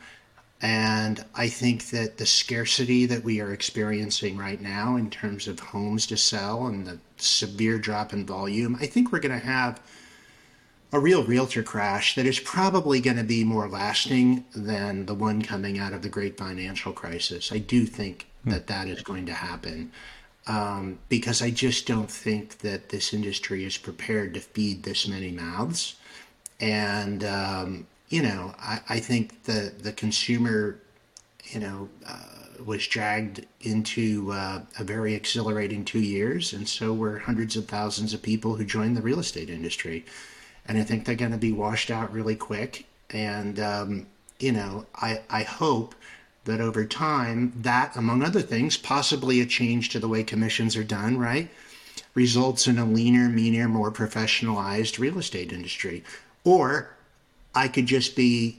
And 0.60 1.24
I 1.36 1.48
think 1.48 1.90
that 1.90 2.18
the 2.18 2.26
scarcity 2.26 3.06
that 3.06 3.22
we 3.22 3.40
are 3.40 3.52
experiencing 3.52 4.36
right 4.36 4.60
now 4.60 4.96
in 4.96 5.08
terms 5.08 5.46
of 5.46 5.60
homes 5.60 6.06
to 6.08 6.16
sell 6.16 6.66
and 6.66 6.84
the 6.84 6.98
severe 7.16 7.78
drop 7.78 8.12
in 8.12 8.26
volume, 8.26 8.76
I 8.80 8.86
think 8.86 9.12
we're 9.12 9.20
going 9.20 9.38
to 9.38 9.46
have 9.46 9.80
a 10.92 10.98
real 10.98 11.24
realtor 11.24 11.62
crash 11.62 12.14
that 12.16 12.26
is 12.26 12.40
probably 12.40 13.00
going 13.00 13.16
to 13.16 13.22
be 13.22 13.44
more 13.44 13.68
lasting 13.68 14.44
than 14.54 15.06
the 15.06 15.14
one 15.14 15.40
coming 15.42 15.78
out 15.78 15.92
of 15.92 16.02
the 16.02 16.08
great 16.08 16.36
financial 16.36 16.92
crisis. 16.92 17.52
I 17.52 17.58
do 17.58 17.86
think 17.86 18.26
that 18.44 18.66
that 18.66 18.88
is 18.88 19.02
going 19.02 19.26
to 19.26 19.32
happen 19.32 19.92
um, 20.46 20.98
because 21.08 21.42
I 21.42 21.50
just 21.50 21.86
don't 21.86 22.10
think 22.10 22.58
that 22.58 22.88
this 22.88 23.12
industry 23.12 23.64
is 23.64 23.76
prepared 23.76 24.34
to 24.34 24.40
feed 24.40 24.82
this 24.82 25.06
many 25.06 25.30
mouths. 25.30 25.94
And, 26.58 27.22
um, 27.24 27.86
you 28.08 28.22
know, 28.22 28.54
I, 28.58 28.80
I 28.88 29.00
think 29.00 29.44
the, 29.44 29.72
the 29.78 29.92
consumer, 29.92 30.80
you 31.44 31.60
know, 31.60 31.88
uh, 32.06 32.24
was 32.64 32.86
dragged 32.86 33.46
into 33.60 34.32
uh, 34.32 34.60
a 34.78 34.84
very 34.84 35.14
exhilarating 35.14 35.84
two 35.84 36.00
years. 36.00 36.52
And 36.52 36.68
so 36.68 36.92
were 36.92 37.20
hundreds 37.20 37.56
of 37.56 37.66
thousands 37.66 38.12
of 38.12 38.22
people 38.22 38.56
who 38.56 38.64
joined 38.64 38.96
the 38.96 39.02
real 39.02 39.20
estate 39.20 39.50
industry. 39.50 40.04
And 40.70 40.78
I 40.78 40.84
think 40.84 41.04
they're 41.04 41.16
going 41.16 41.32
to 41.32 41.36
be 41.36 41.50
washed 41.50 41.90
out 41.90 42.12
really 42.12 42.36
quick. 42.36 42.86
And, 43.10 43.58
um, 43.58 44.06
you 44.38 44.52
know, 44.52 44.86
I, 44.94 45.20
I 45.28 45.42
hope 45.42 45.96
that 46.44 46.60
over 46.60 46.84
time, 46.84 47.52
that, 47.56 47.96
among 47.96 48.22
other 48.22 48.40
things, 48.40 48.76
possibly 48.76 49.40
a 49.40 49.46
change 49.46 49.88
to 49.88 49.98
the 49.98 50.06
way 50.06 50.22
commissions 50.22 50.76
are 50.76 50.84
done, 50.84 51.18
right, 51.18 51.50
results 52.14 52.68
in 52.68 52.78
a 52.78 52.84
leaner, 52.84 53.28
meaner, 53.28 53.66
more 53.66 53.90
professionalized 53.90 55.00
real 55.00 55.18
estate 55.18 55.52
industry. 55.52 56.04
Or 56.44 56.94
I 57.54 57.66
could 57.66 57.86
just 57.86 58.14
be 58.14 58.58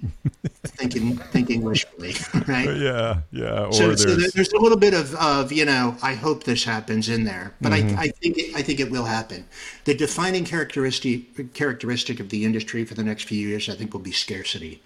thinking 0.64 1.16
thinking 1.18 1.62
wishfully, 1.62 2.14
right? 2.48 2.76
Yeah, 2.76 3.22
yeah. 3.32 3.66
Or 3.66 3.74
So, 3.74 3.88
there's, 3.88 4.04
so 4.04 4.16
there's 4.16 4.52
a 4.52 4.60
little 4.60 4.78
bit 4.78 4.94
of, 4.94 5.16
of 5.16 5.52
you 5.52 5.66
know 5.66 5.96
I 6.02 6.14
hope 6.14 6.44
this 6.44 6.64
happens 6.64 7.10
in 7.10 7.24
there, 7.24 7.54
but 7.62 7.72
Mm-hmm. 7.72 7.98
I, 7.98 8.04
I 8.04 8.08
think 8.10 8.38
it, 8.38 8.56
I 8.56 8.62
think 8.62 8.80
it 8.80 8.92
will 8.92 9.06
happen. 9.06 9.46
The 9.86 9.96
defining 9.96 10.44
characteristic 10.44 11.54
characteristic 11.54 12.20
of 12.20 12.30
the 12.30 12.44
industry 12.44 12.84
for 12.86 12.94
the 12.94 13.04
next 13.04 13.24
few 13.24 13.48
years, 13.48 13.70
I 13.70 13.76
think, 13.76 13.94
will 13.94 14.02
be 14.02 14.12
scarcity. 14.12 14.82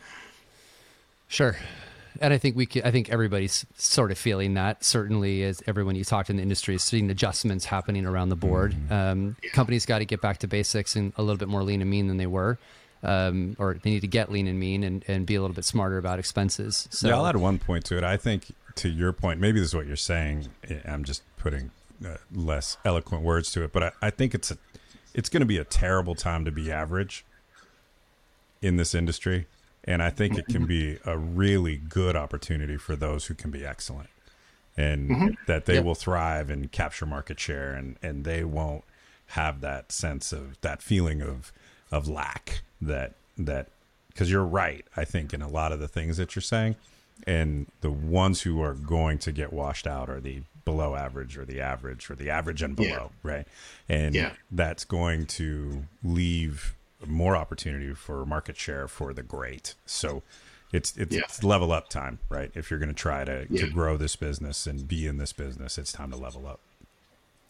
Sure. 1.28 1.58
And 2.22 2.34
I 2.34 2.38
think 2.38 2.56
we 2.56 2.66
can, 2.66 2.84
I 2.84 2.92
think 2.92 3.10
everybody's 3.10 3.66
sort 3.76 4.12
of 4.12 4.18
feeling 4.18 4.54
that. 4.54 4.84
Certainly, 4.84 5.44
as 5.44 5.62
everyone 5.68 5.96
you 5.96 6.04
talked 6.04 6.30
in 6.30 6.38
the 6.38 6.44
industry 6.44 6.76
is 6.76 6.84
seeing 6.84 7.10
adjustments 7.10 7.66
happening 7.66 8.06
around 8.06 8.30
the 8.30 8.36
board. 8.36 8.74
Mm-hmm. 8.74 8.94
Um, 8.94 9.36
Companies 9.52 9.86
got 9.86 10.00
to 10.00 10.06
get 10.06 10.22
back 10.22 10.38
to 10.40 10.48
basics 10.48 10.96
and 10.96 11.12
a 11.18 11.22
little 11.22 11.38
bit 11.38 11.48
more 11.48 11.64
lean 11.64 11.82
and 11.82 11.90
mean 11.90 12.08
than 12.08 12.18
they 12.18 12.28
were, 12.28 12.58
um, 13.04 13.56
or 13.60 13.76
they 13.76 13.90
need 13.92 14.02
to 14.02 14.08
get 14.08 14.32
lean 14.32 14.48
and 14.48 14.60
mean 14.60 14.84
and, 14.84 15.04
and 15.08 15.26
be 15.26 15.36
a 15.36 15.42
little 15.42 15.56
bit 15.56 15.66
smarter 15.66 15.98
about 15.98 16.20
expenses. 16.20 16.88
So 16.92 17.08
yeah, 17.08 17.16
I'll 17.16 17.28
add 17.28 17.38
one 17.38 17.60
point 17.60 17.86
to 17.86 17.98
it. 17.98 18.04
I 18.04 18.18
think 18.18 18.54
to 18.76 18.90
your 18.90 19.14
point, 19.14 19.40
maybe 19.40 19.60
this 19.60 19.70
is 19.70 19.76
what 19.76 19.88
you're 19.88 19.96
saying. 19.96 20.50
I'm 20.86 21.04
just 21.04 21.24
putting 21.38 21.72
uh, 22.06 22.18
less 22.34 22.78
eloquent 22.84 23.24
words 23.24 23.52
to 23.54 23.64
it, 23.64 23.72
but 23.72 23.84
I, 23.84 23.92
I 24.02 24.10
think 24.10 24.34
it's 24.36 24.52
a, 24.52 24.58
it's 25.14 25.30
going 25.30 25.42
to 25.42 25.46
be 25.46 25.58
a 25.58 25.64
terrible 25.64 26.16
time 26.16 26.44
to 26.46 26.52
be 26.52 26.72
average 26.72 27.26
in 28.62 28.78
this 28.78 28.96
industry, 28.96 29.48
and 29.84 30.02
I 30.02 30.10
think 30.10 30.38
it 30.38 30.48
can 30.48 30.66
be 30.66 30.98
a 31.06 31.18
really 31.18 31.78
good 31.78 32.16
opportunity 32.16 32.78
for 32.78 32.96
those 32.96 33.28
who 33.28 33.34
can 33.36 33.52
be 33.52 33.66
excellent, 33.66 34.10
and 34.76 35.38
that 35.48 35.66
they 35.66 35.76
Yep. 35.76 35.84
will 35.86 35.96
thrive 35.96 36.50
and 36.50 36.72
capture 36.72 37.06
market 37.06 37.40
share, 37.40 37.74
and 37.74 37.98
and 38.02 38.26
they 38.26 38.44
won't 38.44 38.84
have 39.28 39.62
that 39.62 39.92
sense 39.92 40.34
of 40.34 40.60
that 40.62 40.82
feeling 40.82 41.22
of 41.22 41.52
of 41.92 42.08
lack 42.08 42.62
that 42.82 43.14
that 43.38 43.68
because 44.10 44.30
you're 44.32 44.44
right 44.46 44.86
i 44.98 45.04
think 45.06 45.34
in 45.34 45.42
a 45.42 45.48
lot 45.48 45.72
of 45.72 45.80
the 45.80 45.88
things 45.88 46.18
that 46.18 46.36
you're 46.36 46.42
saying 46.42 46.76
and 47.26 47.68
the 47.82 47.90
ones 47.92 48.42
who 48.42 48.62
are 48.62 48.74
going 48.74 49.18
to 49.18 49.32
get 49.32 49.54
washed 49.54 49.88
out 49.88 50.10
are 50.10 50.20
the 50.20 50.42
below 50.66 50.96
average 50.96 51.38
or 51.38 51.46
the 51.46 51.62
average 51.62 52.10
or 52.10 52.16
the 52.16 52.30
average 52.30 52.62
and 52.62 52.76
below 52.76 53.12
Yeah. 53.24 53.30
right 53.32 53.48
and 53.88 54.16
Yeah. 54.16 54.32
that's 54.52 54.84
going 54.84 55.26
to 55.28 55.84
leave 56.04 56.74
more 57.06 57.36
opportunity 57.36 57.94
for 57.94 58.26
market 58.26 58.58
share 58.58 58.88
for 58.88 59.14
the 59.14 59.22
great 59.24 59.76
so 59.86 60.24
it's 60.74 60.98
it's, 60.98 61.16
Yeah. 61.16 61.22
it's 61.26 61.44
level 61.44 61.72
up 61.72 61.88
time 61.90 62.18
right 62.30 62.52
if 62.56 62.70
you're 62.72 62.80
going 62.80 62.90
to 62.90 62.96
try 62.96 63.24
to, 63.24 63.46
Yeah. 63.50 63.62
to 63.66 63.72
grow 63.72 63.96
this 63.96 64.16
business 64.16 64.66
and 64.66 64.88
be 64.88 65.06
in 65.08 65.18
this 65.18 65.32
business 65.34 65.78
it's 65.78 65.92
time 65.92 66.10
to 66.12 66.18
level 66.18 66.48
up 66.48 66.60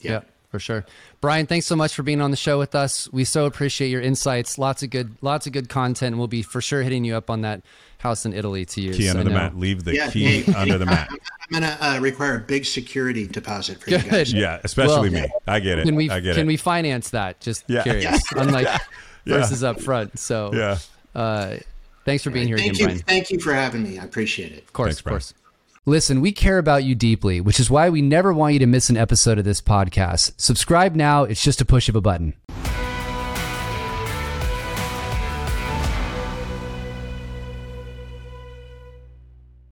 Yeah, 0.02 0.22
for 0.56 0.60
sure. 0.62 0.86
Brian, 1.20 1.46
thanks 1.46 1.66
so 1.66 1.76
much 1.76 1.94
for 1.94 2.02
being 2.04 2.22
on 2.22 2.32
the 2.32 2.38
show 2.38 2.58
with 2.58 2.76
us. 2.76 3.12
We 3.12 3.26
so 3.26 3.46
appreciate 3.46 3.90
your 3.90 4.00
insights. 4.02 4.58
Lots 4.58 4.84
of 4.84 4.90
good, 4.90 5.18
lots 5.22 5.46
of 5.48 5.52
good 5.54 5.68
content. 5.68 6.14
And 6.14 6.18
we'll 6.18 6.30
be 6.30 6.44
for 6.44 6.62
sure 6.62 6.82
hitting 6.82 7.04
you 7.04 7.16
up 7.16 7.30
on 7.30 7.42
that 7.42 7.62
house 7.98 8.26
in 8.26 8.32
Italy 8.34 8.64
to 8.66 8.80
use. 8.82 8.96
key 8.96 9.08
I 9.08 9.12
under 9.12 9.24
the 9.26 9.30
know. 9.32 9.36
mat 9.36 9.58
leave 9.58 9.84
the 9.84 9.96
Yeah, 9.96 10.10
key 10.10 10.42
hey, 10.44 10.54
under 10.56 10.78
the 10.78 10.86
hey, 10.86 10.92
mat 10.92 11.08
I'm, 11.12 11.18
I'm 11.58 11.62
going 11.62 11.78
to 11.78 11.86
uh, 11.86 12.00
require 12.00 12.38
a 12.38 12.40
big 12.40 12.64
security 12.66 13.28
deposit 13.28 13.82
for 13.82 13.90
you 13.90 13.98
guys. 14.00 14.32
yeah 14.32 14.60
especially 14.64 15.10
Well, 15.10 15.24
me 15.24 15.30
i 15.48 15.60
get 15.60 15.80
it 15.80 15.86
Can 15.86 15.96
we 15.96 16.10
i 16.10 16.20
get 16.22 16.36
can 16.36 16.44
it 16.46 16.48
we 16.48 16.56
finance 16.58 17.10
that? 17.10 17.42
Just 17.42 17.66
Yeah. 17.68 17.84
curious. 17.84 18.22
Unlike 18.34 18.68
Yeah. 19.26 19.38
versus 19.40 19.62
up 19.64 19.82
front. 19.82 20.18
So 20.20 20.52
yeah 20.54 20.78
uh, 21.16 21.58
thanks 22.06 22.24
for 22.24 22.30
being 22.30 22.48
here 22.48 22.58
Thank 22.58 22.74
again, 22.74 22.80
you, 22.80 22.86
Brian. 22.96 23.00
thank 23.08 23.30
you 23.32 23.40
for 23.40 23.54
having 23.54 23.84
me. 23.84 23.98
I 24.00 24.04
appreciate 24.06 24.52
it. 24.54 24.60
Of 24.64 24.72
course, 24.74 24.88
Thanks, 24.88 25.00
of 25.00 25.04
Brian. 25.06 25.45
Listen, 25.88 26.20
we 26.20 26.32
care 26.32 26.58
about 26.58 26.84
you 26.84 26.96
deeply, 26.96 27.40
which 27.40 27.60
is 27.60 27.70
why 27.70 27.92
we 27.92 28.02
never 28.02 28.34
want 28.34 28.54
you 28.54 28.60
to 28.60 28.66
miss 28.66 28.90
an 28.90 28.98
episode 28.98 29.38
of 29.38 29.46
this 29.46 29.62
podcast. 29.62 30.34
Subscribe 30.36 30.96
now, 30.96 31.26
it's 31.26 31.44
just 31.44 31.62
a 31.62 31.66
push 31.66 31.88
of 31.88 31.96
a 31.96 32.02
button. 32.02 32.34